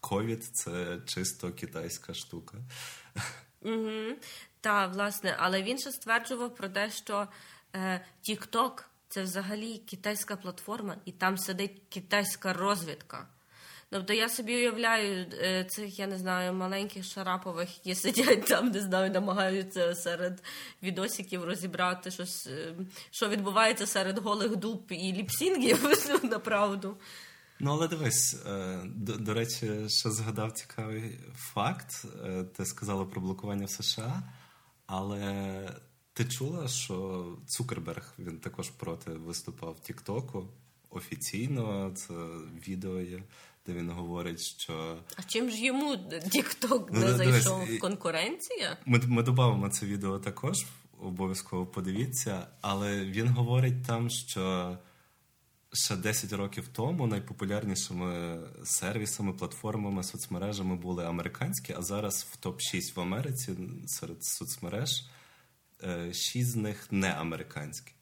[0.00, 2.58] ковід це чисто китайська штука.
[3.62, 4.16] Угу.
[4.60, 7.28] Так, власне, але він ще стверджував про те, що
[8.22, 8.80] Тікток.
[8.80, 13.26] Е, це взагалі китайська платформа, і там сидить китайська розвідка.
[13.90, 18.80] Тобто я собі уявляю е, цих, я не знаю, маленьких шарапових, які сидять там, не
[18.80, 20.42] знаю, намагаються серед
[20.82, 22.74] відосиків розібрати щось, е,
[23.10, 25.90] що відбувається серед голих дуб і ліпсінгів,
[26.22, 26.96] направду.
[27.60, 32.04] Ну, але дивись, е, до, до речі, ще згадав цікавий факт.
[32.56, 34.22] Ти сказала про блокування в США,
[34.86, 35.54] але
[36.16, 40.48] ти чула, що Цукерберг він також проти виступав Тіктоку
[40.90, 41.92] офіційно.
[41.94, 42.14] Це
[42.68, 43.22] відео є,
[43.66, 44.98] де він говорить, що.
[45.16, 45.96] А чим ж йому
[46.30, 48.76] Тікток не ну, зайшов в конкуренція?
[48.86, 50.66] Ми ми додамо це відео також,
[51.00, 54.78] обов'язково подивіться, але він говорить там, що.
[55.72, 62.96] Ще 10 років тому найпопулярнішими сервісами, платформами, соцмережами були американські, а зараз в топ 6
[62.96, 65.04] в Америці серед соцмереж
[66.12, 67.92] шість з них не американські.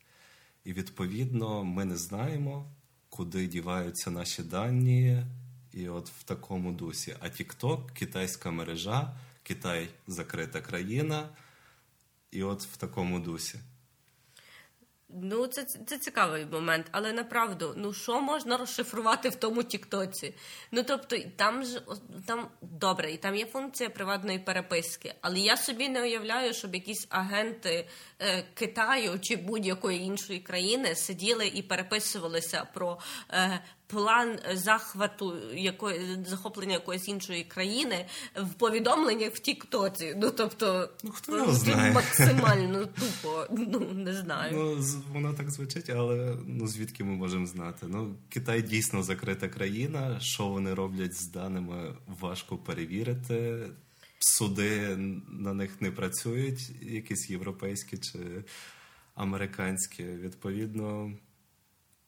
[0.64, 2.74] І відповідно ми не знаємо,
[3.08, 5.24] куди діваються наші дані,
[5.72, 7.16] і от в такому дусі.
[7.20, 11.28] А TikTok– китайська мережа, Китай закрита країна,
[12.30, 13.58] і от в такому дусі.
[15.22, 20.35] Ну, це це цікавий момент, але направду, ну що можна розшифрувати в тому Тіктоці?
[20.72, 21.83] Ну тобто, там ж
[22.27, 27.07] там добре, і там є функція приватної переписки, але я собі не уявляю, щоб якісь
[27.11, 27.88] агенти
[28.20, 32.98] е, Китаю чи будь-якої іншої країни сиділи і переписувалися про
[33.31, 33.61] е,
[33.94, 40.14] план захвату якої захоплення якоїсь іншої країни в повідомленнях в Тіктоці.
[40.16, 41.92] Ну тобто, ну хто його знає?
[41.92, 43.46] максимально тупо.
[43.50, 44.52] Ну не знаю.
[44.54, 47.87] Ну воно так звучить, але ну звідки ми можемо знати?
[47.88, 50.20] Ну Китай дійсно закрита країна.
[50.20, 53.66] Що вони роблять з даними, важко перевірити.
[54.18, 54.96] Суди
[55.28, 58.18] на них не працюють, якісь європейські чи
[59.14, 60.04] американські.
[60.04, 61.12] Відповідно,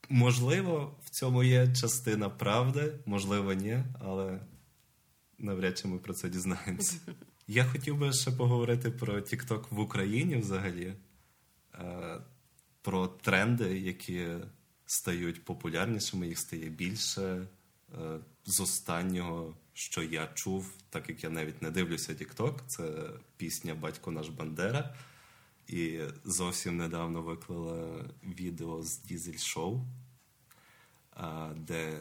[0.09, 4.40] Можливо, в цьому є частина правди, можливо, ні, але
[5.38, 6.95] навряд чи ми про це дізнаємося.
[7.49, 10.95] Я хотів би ще поговорити про TikTok в Україні взагалі.
[11.75, 12.21] е,
[12.83, 14.27] про тренди, які
[14.87, 17.47] стають популярнішими, їх стає більше.
[17.95, 23.75] Е, з останнього, що я чув, так як я навіть не дивлюся TikTok, це пісня
[23.75, 24.95] Батько наш Бандера.
[25.66, 29.81] І зовсім недавно виклала відео з Дізель Шоу,
[31.57, 32.00] де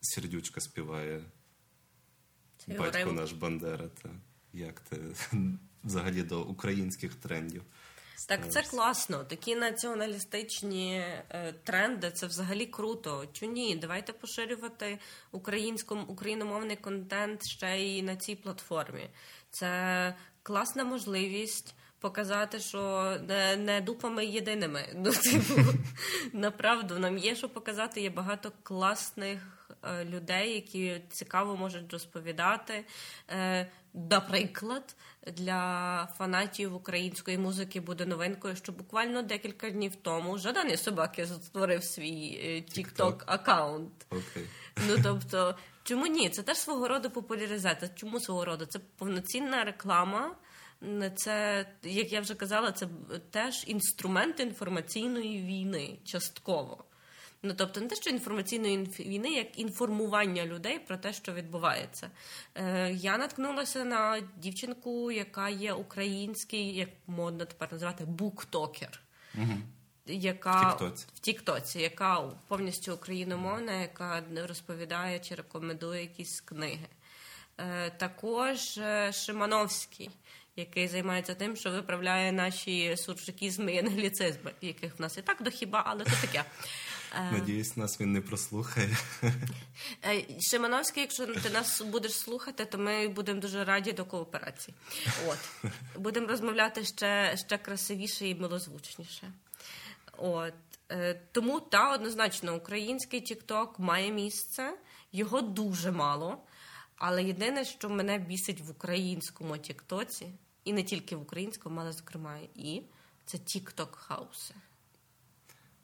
[0.00, 1.22] сердючка співає
[2.56, 3.88] Це Батько наш Бандера.
[4.02, 4.08] Та
[4.52, 5.00] як ти
[5.84, 7.62] взагалі до українських трендів?
[8.28, 9.24] Так, це класно.
[9.24, 13.26] Такі націоналістичні е, тренди це взагалі круто.
[13.32, 13.76] Чу ні?
[13.76, 14.98] Давайте поширювати
[16.08, 19.10] україномовний контент ще й на цій платформі.
[19.50, 21.74] Це класна можливість
[22.04, 24.88] показати, що не, не дупами єдиними.
[24.94, 25.60] Ну, типу,
[26.32, 28.00] направду нам є що показати.
[28.00, 29.40] Є багато класних
[29.82, 32.84] е, людей, які цікаво можуть розповідати.
[33.30, 34.96] Е, Наприклад,
[35.32, 42.64] для фанатів української музики буде новинкою, що буквально декілька днів тому Жаданий собаки створив свій
[42.98, 44.06] е, аккаунт.
[44.10, 44.44] Okay.
[44.88, 46.30] Ну тобто, чому ні?
[46.30, 47.90] Це теж свого роду популяризація.
[47.94, 48.66] Чому свого роду?
[48.66, 50.36] Це повноцінна реклама.
[51.16, 52.88] Це, як я вже казала, це
[53.30, 56.84] теж інструмент інформаційної війни частково.
[57.46, 62.10] Ну, тобто, не те, що інформаційної війни, як інформування людей про те, що відбувається.
[62.54, 69.00] Е, Я наткнулася на дівчинку, яка є український, як модно тепер називати, буктокер.
[69.34, 69.52] Угу.
[70.06, 71.06] Яка в Тіктоці.
[71.14, 76.88] в Тіктоці, яка повністю україномовна, яка розповідає чи рекомендує якісь книги.
[77.58, 80.10] Е, Також е, Шимановський,
[80.56, 85.50] який займається тим, що виправляє наші суржикізми і англіцизми, яких в нас і так до
[85.50, 86.44] хіба, але це таке.
[87.32, 88.96] Надіюсь, нас він не прослухає.
[90.04, 94.74] Е, Шимановський, якщо ти нас будеш слухати, то ми будемо дуже раді до кооперації.
[95.28, 95.38] От
[95.96, 99.32] будемо розмовляти ще ще красивіше і милозвучніше.
[100.16, 100.54] От
[100.90, 104.74] е, тому та однозначно український TikTok має місце,
[105.12, 106.38] його дуже мало.
[106.96, 110.26] Але єдине, що мене бісить в українському Тіктоці,
[110.64, 112.82] і не тільки в українському, але зокрема і
[113.26, 114.54] це TikTok хауси.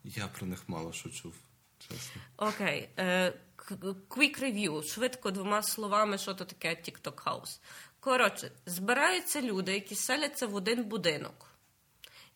[0.03, 1.33] Я про них мало що чув,
[1.79, 2.21] чесно.
[2.37, 2.89] Окей.
[2.97, 3.33] Е,
[4.09, 4.83] quick review.
[4.83, 7.59] Швидко двома словами, що то таке TikTok House.
[7.99, 11.47] Коротше, збираються люди, які селяться в один будинок.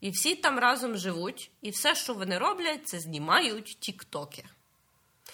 [0.01, 4.45] І всі там разом живуть, і все, що вони роблять, це знімають тіктоки.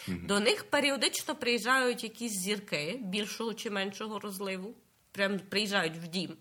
[0.08, 0.26] Mm-hmm.
[0.26, 4.76] До них періодично приїжджають якісь зірки більшого чи меншого розливу.
[5.12, 6.38] Прям приїжджають в дім.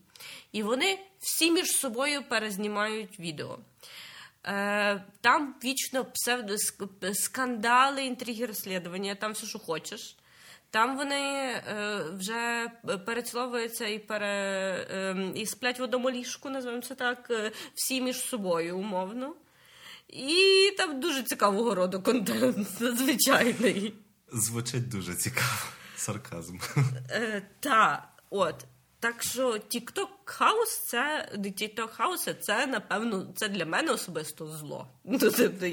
[0.53, 3.59] І вони всі між собою перезнімають відео.
[4.47, 6.07] Е, там вічно
[7.13, 10.17] скандали, інтриги, розслідування, там все, що хочеш.
[10.71, 12.71] Там вони е, вже
[13.07, 14.27] переціловуються і пере,
[14.91, 17.31] е, і сплять в одному ліжку, називаємо це так,
[17.75, 19.35] всі між собою умовно.
[20.09, 23.95] І там дуже цікавого роду контент, надзвичайний.
[24.33, 25.67] Звучить дуже цікаво.
[25.97, 26.59] Сарказм.
[27.61, 28.65] Так, от.
[29.01, 34.89] Так що TikTok хаус це TikTok хаус це напевно це для мене особисто зло.
[35.05, 35.67] Ну, тобто,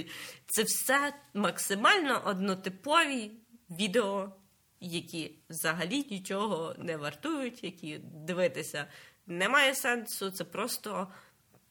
[0.48, 3.32] це все максимально однотипові
[3.70, 4.32] відео,
[4.80, 8.88] які взагалі нічого не вартують, які дивитися
[9.28, 10.32] немає сенсу.
[10.32, 11.08] Це просто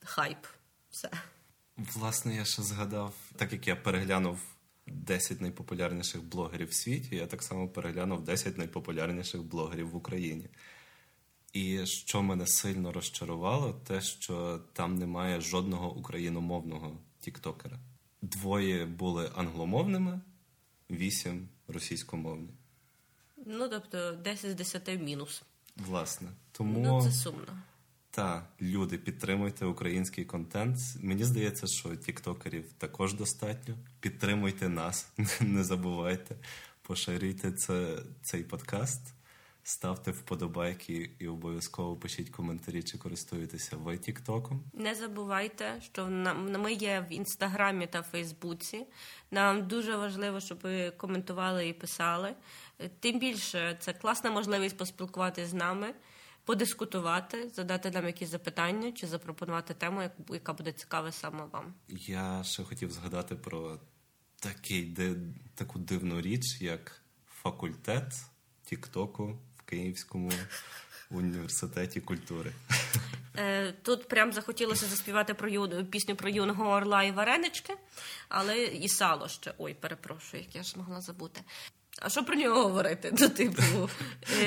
[0.04, 0.46] хайп.
[0.90, 1.10] Все.
[1.76, 4.38] Власне, я ще згадав, так як я переглянув
[4.86, 10.48] 10 найпопулярніших блогерів в світі, я так само переглянув 10 найпопулярніших блогерів в Україні.
[11.56, 17.78] І що мене сильно розчарувало, те, що там немає жодного україномовного тіктокера.
[18.22, 20.20] Двоє були англомовними,
[20.90, 22.48] вісім російськомовні.
[23.46, 25.42] Ну, тобто, 10 з 10 мінус.
[25.76, 26.28] Власне.
[26.52, 27.62] Тому ну, це сумно.
[28.10, 30.78] Та, люди, підтримуйте український контент.
[31.00, 33.74] Мені здається, що тіктокерів також достатньо.
[34.00, 35.08] Підтримуйте нас,
[35.40, 36.36] не забувайте,
[36.82, 39.15] поширюйте це, цей подкаст.
[39.68, 44.64] Ставте вподобайки і обов'язково пишіть коментарі, чи користуєтеся ви Тіктоком.
[44.72, 46.06] Не забувайте, що
[46.58, 48.86] ми є в інстаграмі та Фейсбуці.
[49.30, 52.34] Нам дуже важливо, щоб ви коментували і писали.
[53.00, 55.94] Тим більше це класна можливість поспілкуватися з нами,
[56.44, 61.74] подискутувати, задати нам якісь запитання чи запропонувати тему, яка буде цікава саме вам.
[61.88, 63.80] Я ще хотів згадати про
[64.40, 64.96] такий
[65.54, 68.12] таку дивну річ, як факультет
[68.64, 69.38] Тіктоку.
[69.66, 70.32] Київському
[71.10, 72.52] університеті культури.
[73.38, 75.86] Е, тут прям захотілося заспівати про ю...
[75.90, 77.74] пісню про юного орла і варенички,
[78.28, 79.54] але і сало ще.
[79.58, 81.40] Ой, перепрошую, як я ж могла забути.
[82.02, 83.10] А що про нього говорити?
[83.10, 83.62] До типу,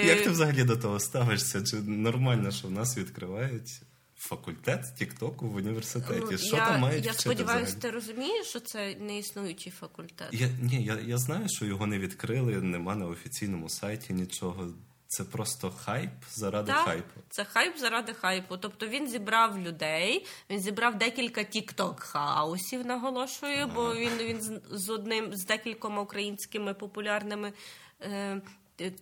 [0.05, 1.63] Як ти взагалі до того ставишся?
[1.63, 3.82] Чи нормально, що в нас відкривають
[4.17, 6.28] факультет Тіктоку в університеті.
[6.32, 10.28] Ну, що я, там мають Я сподіваюся, ти розумієш, що це не існуючий факультет.
[10.32, 14.74] Я, ні, я, я знаю, що його не відкрили, нема на офіційному сайті нічого.
[15.12, 17.20] Це просто хайп заради Так, хайпу.
[17.30, 18.57] Це хайп заради хайпу.
[18.57, 24.62] Тобто він зібрав людей, він зібрав декілька тік-ток house ів, наголошую, бо він він з-
[24.72, 27.53] з одним з декількома українськими популярними
[28.01, 28.41] е,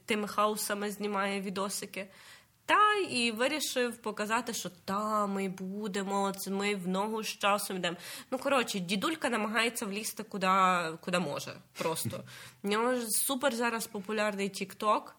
[0.05, 2.07] тими house ами знімає відосики.
[2.65, 7.97] Та і вирішив показати, що та ми будемо, це ми в ногу з часом йдемо.
[8.31, 10.47] Ну коротше, дідулька намагається влізти куди,
[11.01, 11.53] куди може.
[11.77, 12.23] Просто
[12.63, 15.15] в нього ж супер зараз популярний тік-ток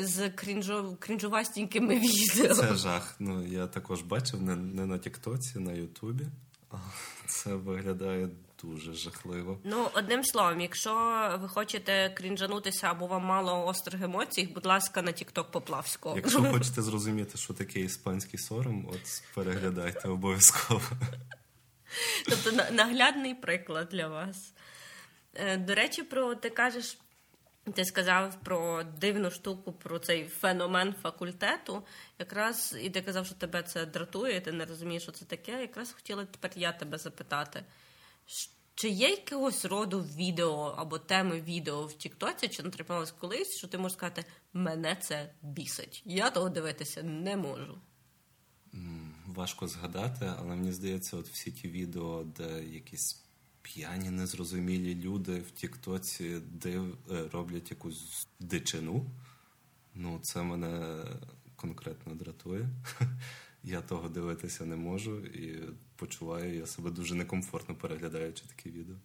[0.00, 2.54] з крінжо, крінжувастенькими відео.
[2.54, 3.14] Це жах.
[3.18, 6.24] Ну я також бачив не, не на Тіктоці, на Ютубі.
[7.26, 8.28] Це виглядає
[8.62, 9.58] дуже жахливо.
[9.64, 10.92] Ну, одним словом, якщо
[11.40, 16.16] ви хочете крінжанутися або вам мало острих емоцій, будь ласка, на Тікток Поплавського.
[16.16, 19.00] Якщо хочете зрозуміти, що таке іспанський сором, от
[19.34, 20.82] переглядайте обов'язково.
[22.28, 24.52] Тобто наглядний приклад для вас.
[25.34, 26.98] Е, До речі, про ти кажеш,
[27.74, 31.82] ти сказав про дивну штуку, про цей феномен факультету.
[32.18, 35.60] Якраз і ти казав, що тебе це дратує, ти не розумієш, що це таке.
[35.60, 37.64] Якраз хотіла тепер я тебе запитати.
[38.74, 43.78] Чи є якогось роду відео або теми відео в Тіктоці, чи натрапилось колись, що ти
[43.78, 46.02] можеш сказати, мене це бісить.
[46.04, 47.78] Я того дивитися не можу.
[49.26, 53.25] Важко згадати, але мені здається, от всі ті відео, де якісь
[53.66, 59.06] п'яні незрозумілі люди в Тіктоці див, е, роблять якусь дичину.
[59.94, 61.04] Ну, це мене
[61.56, 62.68] конкретно дратує.
[63.64, 68.96] Я того дивитися не можу і почуваю я себе дуже некомфортно переглядаючи такі відео.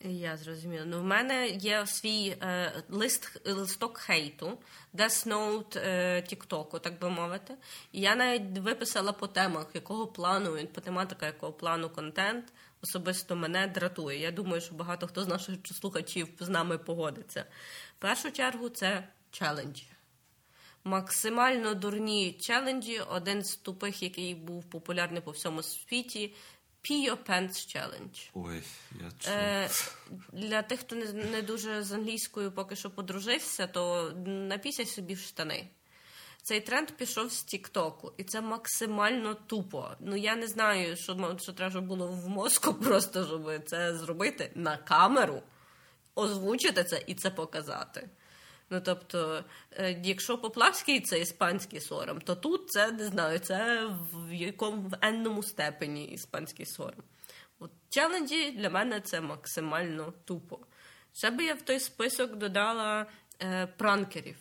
[0.00, 0.84] Я зрозуміла.
[0.84, 4.58] Ну, в мене є свій е, лист, листок хейту,
[4.94, 7.54] Death Note е, Тіктоку, так би мовити.
[7.92, 12.52] І я навіть виписала по темах, якого плану, по тематика якого плану контент
[12.84, 14.20] особисто мене дратує.
[14.20, 17.44] Я думаю, що багато хто з наших слухачів з нами погодиться.
[17.98, 19.86] В першу чергу це челенджі.
[20.84, 23.00] Максимально дурні челенджі.
[23.00, 26.34] Один з тупих, який був популярний по всьому світі.
[26.82, 28.30] Pee Your Pants Challenge.
[28.34, 28.62] Ой,
[29.00, 29.32] я чув.
[29.32, 29.70] Е,
[30.32, 35.18] для тих, хто не, не дуже з англійською поки що подружився, то напісяй собі в
[35.18, 35.68] штани.
[36.44, 39.90] Цей тренд пішов з Тіктоку, і це максимально тупо.
[40.00, 44.76] Ну я не знаю, що, що треба було в мозку, просто щоб це зробити на
[44.76, 45.42] камеру,
[46.14, 48.08] озвучити це і це показати.
[48.70, 54.32] Ну тобто, е, якщо Поплавський це іспанський сором, то тут це не знаю, це в
[54.32, 57.02] якому в енному степені іспанський сором.
[57.58, 60.58] От челенджі для мене це максимально тупо.
[61.12, 63.06] Ще би я в той список додала
[63.42, 64.36] е, пранкерів.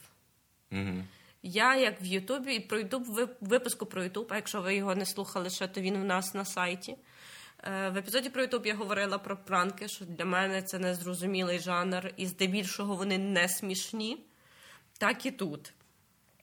[0.71, 1.03] Угу.
[1.43, 3.03] Я як в Ютубі і про Ютуб
[3.41, 6.45] випуску про Ютуб, а якщо ви його не слухали, ще то він у нас на
[6.45, 6.97] сайті.
[7.63, 12.13] Е, В епізоді про Ютуб я говорила про пранки, що для мене це незрозумілий жанр,
[12.17, 14.25] і здебільшого вони не смішні.
[14.97, 15.73] Так і тут.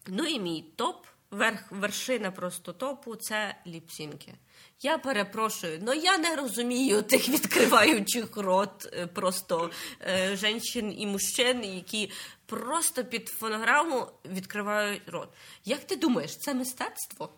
[0.06, 4.34] Ну і мій топ, верх, вершина просто топу це ліпсінки.
[4.82, 9.70] Я перепрошую, але я не розумію тих відкриваючих рот е, просто
[10.02, 12.10] е, жінчин і мужчин, які
[12.46, 15.28] просто під фонограму відкривають рот.
[15.64, 17.30] Як ти думаєш, це мистецтво?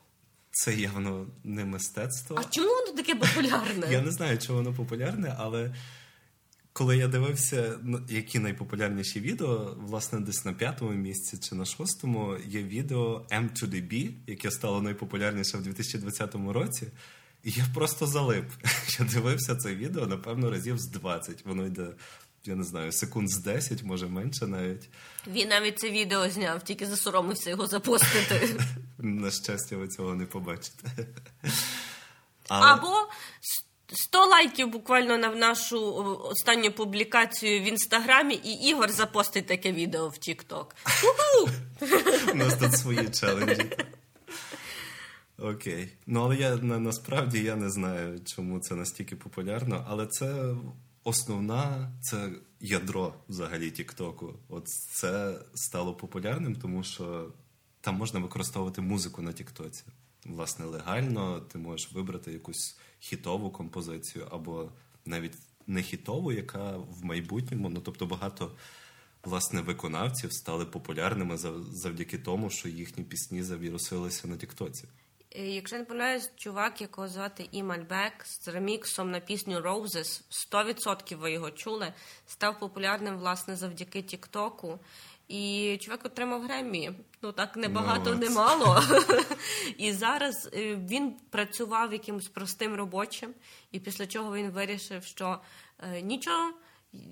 [0.50, 2.36] Це явно не мистецтво.
[2.40, 3.86] А чому воно таке популярне?
[3.90, 5.74] Я не знаю, чому воно популярне, але
[6.72, 12.62] коли я дивився, які найпопулярніші відео, власне, десь на п'ятому місці чи на шостому є
[12.62, 16.86] відео M2DB, яке стало найпопулярніше в 2020 році.
[17.44, 18.44] І я просто залип.
[18.98, 21.44] Я дивився це відео, напевно, разів з 20.
[21.44, 21.86] Воно йде,
[22.44, 24.88] я не знаю, секунд з 10, може менше навіть.
[25.26, 28.60] Він навіть це відео зняв, тільки засоромився його запостити.
[28.98, 31.06] На щастя, ви цього не побачите.
[32.48, 32.66] Але...
[32.66, 33.08] Або
[33.92, 40.18] 100 лайків буквально на нашу останню публікацію в інстаграмі, і Ігор запостить таке відео в
[40.18, 40.76] Тік-Ток.
[42.32, 43.70] У нас тут свої челенджі.
[45.38, 45.92] Окей.
[46.06, 50.54] Ну, але я на, насправді я не знаю, чому це настільки популярно, але це
[51.04, 52.30] основна, це
[52.60, 54.34] ядро взагалі Тіктоку.
[54.48, 57.32] От це стало популярним, тому що
[57.80, 59.84] там можна використовувати музику на Тіктоці.
[60.24, 64.70] Власне, легально ти можеш вибрати якусь хітову композицію або
[65.04, 65.34] навіть
[65.66, 68.52] не хітову, яка в майбутньому, ну тобто багато
[69.24, 74.84] власне виконавців стали популярними зав- завдяки тому, що їхні пісні завірусилися на Тіктоці.
[75.36, 81.32] Е, Якщо не помиляюсь, чувак, якого звати Імальбек з реміксом на пісню Roses, 100% ви
[81.32, 81.92] його чули,
[82.26, 84.78] став популярним власне завдяки Тіктоку.
[85.28, 86.92] І чувак отримав Греммі.
[87.24, 88.82] Ну так небагато, не мало.
[89.78, 93.34] І зараз е, він працював якимось простим робочим,
[93.72, 95.38] і після чого він вирішив, що
[95.78, 96.52] е, нічого,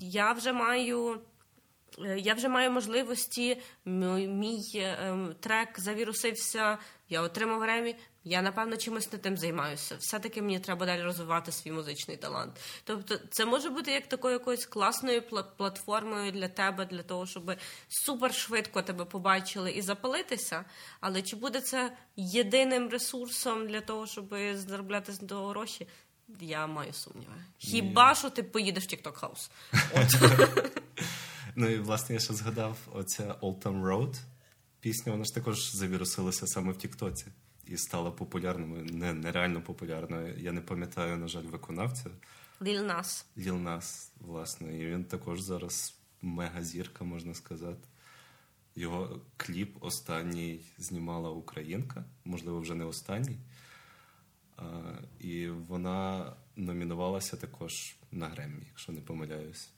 [0.01, 1.21] я вже маю.
[1.99, 4.87] Е, я вже маю можливості, мій
[5.41, 9.97] трек завірусився, я отримав Гремі, я напевно чимось не тим займаюся.
[9.97, 12.61] Все-таки мені треба далі розвивати свій музичний талант.
[12.85, 15.23] Тобто, це може бути як такою якоюсь класною
[15.57, 17.53] платформою для тебе, для того, щоб
[17.89, 20.65] супер швидко тебе побачили і запалитися.
[21.01, 25.87] Але чи буде це єдиним ресурсом для того, щоб заробляти з того гроші?
[26.41, 27.35] Я маю сумніви.
[27.59, 29.51] Хіба що ти поїдеш в TikTok House?
[31.55, 34.15] Ну і власне я ще згадав оця Old Town Road
[34.81, 37.27] пісня, вона ж також завірусилася саме в Тіктоці
[37.71, 40.39] і стала популярною, не нереально популярною.
[40.39, 42.11] Я не пам'ятаю, на жаль, виконавця.
[42.63, 43.27] Ліл Нас.
[43.39, 44.79] Ліл Нас, власне.
[44.79, 47.89] І він також зараз мегазірка, можна сказати.
[48.77, 53.39] Його кліп останній знімала Українка, можливо, вже не останній.
[54.57, 54.65] А,
[55.21, 59.71] І вона номінувалася також на Греммі, якщо не помиляюсь.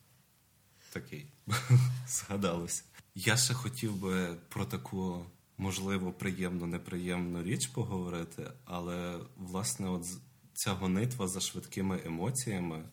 [0.93, 1.27] Такий
[2.07, 2.85] згадалося.
[3.15, 5.27] Я ще хотів би про таку
[5.63, 10.07] можливо, приємну, неприємну річ поговорити, але власне, от
[10.55, 12.85] ця гонитва за швидкими емоціями,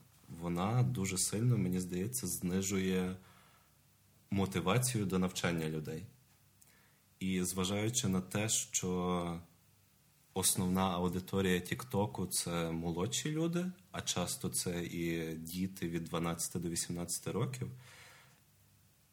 [0.42, 3.16] вона дуже сильно, мені здається, знижує
[4.32, 6.06] мотивацію до навчання людей.
[7.20, 9.40] І зважаючи на те, що
[10.34, 17.28] основна аудиторія Тіктоку це молодші люди, а часто це і діти від 12 до 18
[17.28, 17.72] років.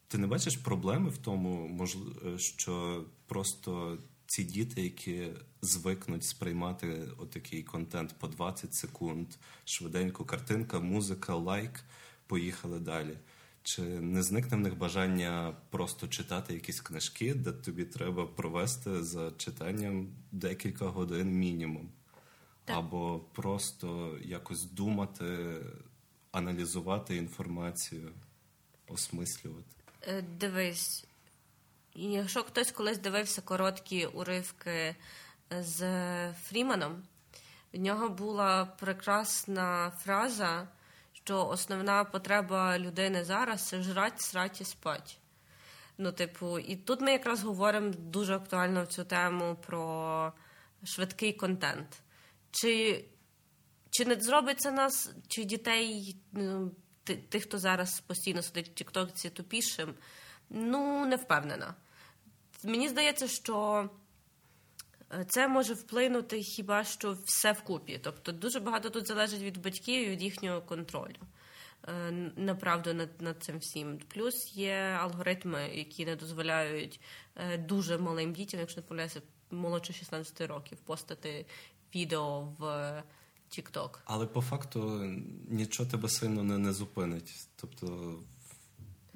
[0.07, 1.87] Ти не бачиш проблеми в тому,
[2.25, 3.97] е, що просто
[4.27, 5.27] ці діти, які
[5.61, 9.27] звикнуть сприймати отакий контент по 20 секунд,
[9.65, 11.83] швиденько картинка, музика, лайк,
[12.27, 13.17] поїхали далі.
[13.63, 19.31] Чи не зникне в них бажання просто читати якісь книжки, де тобі треба провести за
[19.31, 21.89] читанням декілька годин мінімум?
[22.65, 22.77] Так.
[22.77, 25.55] Або просто якось думати,
[26.31, 28.11] аналізувати інформацію,
[28.87, 29.75] осмислювати?
[30.01, 30.23] Е,
[31.97, 34.95] дивись, якщо хтось колись дивився короткі уривки
[35.49, 35.81] з
[36.33, 37.03] Фріманом,
[37.73, 40.67] в нього була прекрасна фраза,
[41.13, 45.17] що основна потреба людини зараз це жрать, срать і спать.
[45.97, 50.33] Ну, типу, і тут ми якраз говоримо дуже актуально в цю тему про
[50.83, 52.01] швидкий контент.
[52.51, 53.05] Чи
[53.89, 56.71] чи не зробить це нас, чи дітей ну,
[57.03, 59.93] тих, хто зараз постійно сидить в Тіктокці тупішим,
[60.49, 61.75] ну не впевнена.
[62.67, 63.89] Мені здається, що
[65.13, 67.99] е, це може вплинути хіба що все вкупі.
[68.03, 71.15] Тобто дуже багато тут залежить від батьків і від їхнього контролю.
[71.87, 73.99] Е, направду над над цим всім.
[74.07, 76.99] Плюс є алгоритми, які не дозволяють
[77.35, 81.45] е, дуже малим дітям, якщо не помиляюся, молодше 16 років, постати
[81.95, 82.63] відео в
[83.51, 83.89] TikTok.
[84.05, 85.01] Але по факту
[85.49, 87.47] нічого тебе сильно не, не зупинить.
[87.55, 88.15] Тобто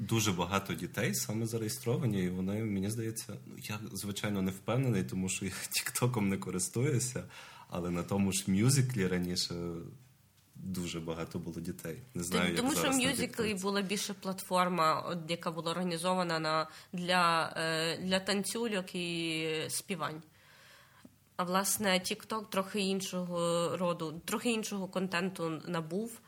[0.02, 5.30] дуже багато дітей саме зареєстровані, і вони, мені здається, ну я звичайно не впевнений, тому
[5.30, 7.24] що я Тіктоком не користуюся,
[7.70, 9.56] але на тому ж мюзиклі раніше.
[10.56, 11.98] Дуже багато було дітей.
[12.14, 17.98] Не знаю, Тому як що мюзиклі була більше платформа, яка була організована на для е,
[17.98, 20.22] для танцюльок і співань.
[21.36, 26.20] А власне, TikTok трохи іншого роду, трохи іншого контенту набув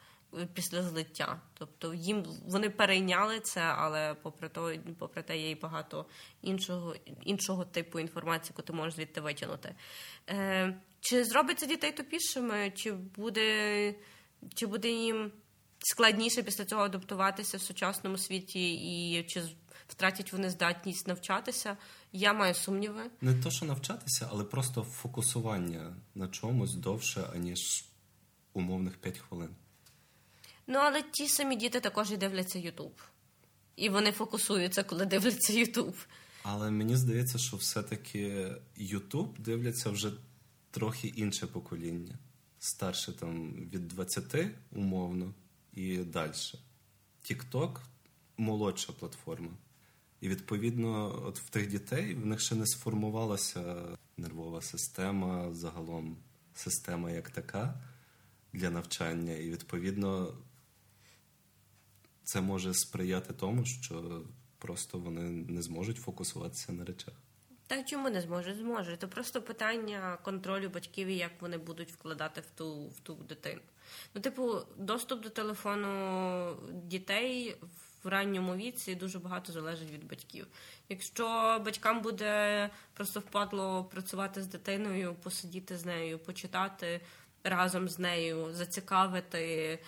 [0.54, 1.42] після злиття.
[1.54, 6.06] Тобто їм вони перейняли це, але попри то, попри те, є і багато
[6.42, 9.76] іншого іншого типу інформації, яку ти можеш звідти витягнути.
[10.30, 13.96] Е, Чи зробиться дітей тупішими, чи буде,
[14.56, 15.32] чи буде їм
[15.80, 19.44] складніше після цього адаптуватися в сучасному світі, і чи
[19.88, 21.78] втратять вони здатність навчатися?
[22.12, 23.02] Я маю сумніви.
[23.22, 27.86] Не то, що навчатися, але просто фокусування на чомусь довше, аніж
[28.54, 29.50] умовних 5 хвилин.
[30.68, 33.02] Ну, але ті самі діти також і дивляться Ютуб.
[33.76, 35.96] І вони фокусуються, коли дивляться Ютуб.
[36.44, 40.12] Але мені здається, що все-таки Ютуб дивляться вже
[40.72, 42.16] трохи інше покоління.
[42.60, 44.36] Старше там від 20
[44.72, 45.34] умовно
[45.74, 46.34] і далі.
[47.22, 47.82] Тікток
[48.38, 49.50] молодша платформа.
[50.22, 53.76] І відповідно, от в тих дітей в них ще не сформувалася
[54.18, 56.18] нервова система, загалом
[56.54, 57.82] система як така
[58.54, 59.34] для навчання.
[59.34, 60.34] І відповідно
[62.24, 64.24] це може сприяти тому, що
[64.58, 67.14] просто вони не зможуть фокусуватися на речах.
[67.68, 68.58] Та чому не зможуть?
[68.58, 69.02] Зможуть.
[69.02, 73.62] Це просто питання контролю батьків і як вони будуть вкладати в ту в ту дитину.
[74.14, 77.56] Ну, типу, доступ до телефону дітей
[78.04, 80.48] в ранньому віці дуже багато залежить від батьків.
[80.90, 81.26] Якщо
[81.66, 87.02] батькам буде просто впадло працювати з дитиною, посидіти з нею, почитати
[87.44, 89.80] разом з нею, зацікавити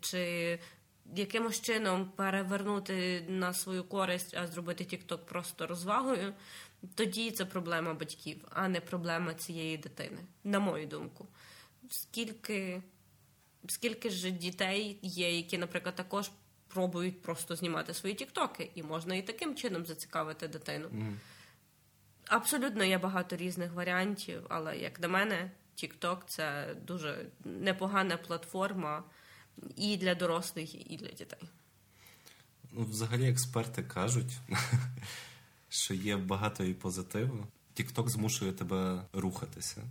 [0.00, 0.58] чи
[1.14, 6.34] якимось чином перевернути на свою користь, а зробити TikTok просто розвагою,
[6.94, 11.26] тоді це проблема батьків, а не проблема цієї дитини, на мою думку.
[11.90, 12.82] Скільки
[13.68, 16.30] скільки ж дітей є, які, наприклад, також
[16.68, 20.88] пробують просто знімати свої тіктоки, і можна і таким чином зацікавити дитину.
[20.88, 21.14] Mm.
[22.26, 29.04] Абсолютно є багато різних варіантів, але як на мене, TikTok– це дуже непогана платформа
[29.76, 31.48] і для дорослих, і для дітей.
[32.72, 34.38] Ну, Взагалі, експерти кажуть,
[35.68, 37.46] що є багато і позитиву.
[37.76, 39.82] TikTok змушує тебе рухатися.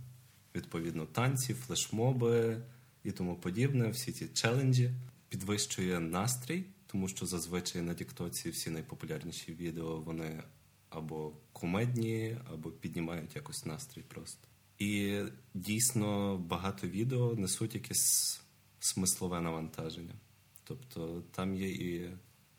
[0.54, 2.62] Відповідно, танці, флешмоби
[3.04, 4.90] і тому подібне, всі ці челенджі
[5.28, 10.42] підвищує настрій, тому що зазвичай на Тіктоці всі найпопулярніші відео вони
[10.90, 14.48] або кумедні, або піднімають якось настрій просто.
[14.78, 15.20] І
[15.54, 18.40] дійсно багато відео несуть якесь
[18.80, 20.14] смислове навантаження.
[20.64, 22.10] Тобто там є і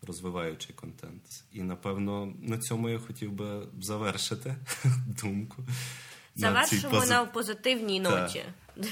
[0.02, 1.44] розвиваючий контент.
[1.52, 4.56] І напевно на цьому я хотів би завершити
[5.22, 5.64] думку.
[6.36, 7.14] Завершимо на, пози...
[7.14, 8.44] на позитивній ноті.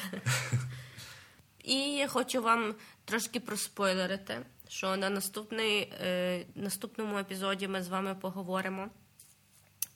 [1.63, 2.75] І я хочу вам
[3.05, 8.87] трошки проспойлерити, що на наступний, е, наступному епізоді ми з вами поговоримо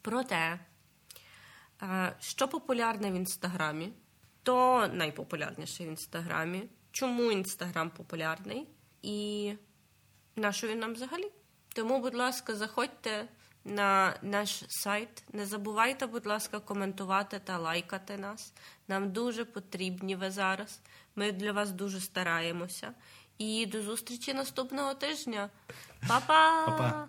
[0.02, 0.60] про те,
[1.82, 3.90] е, що популярне в інстаграмі,
[4.44, 8.68] то найпопулярніше в інстаграмі, чому інстаграм популярний
[9.02, 9.54] і
[10.36, 11.32] на що він нам взагалі.
[11.74, 13.28] Тому, будь ласка, заходьте
[13.66, 15.24] на наш сайт.
[15.34, 18.54] Не забувайте, будь ласка, коментувати та лайкати нас.
[18.88, 20.80] Нам дуже потрібні ви зараз.
[21.16, 22.94] Ми для вас дуже стараємося.
[23.38, 25.50] І до зустрічі наступного тижня.
[26.08, 26.66] Па-па!
[26.66, 27.08] Па-па!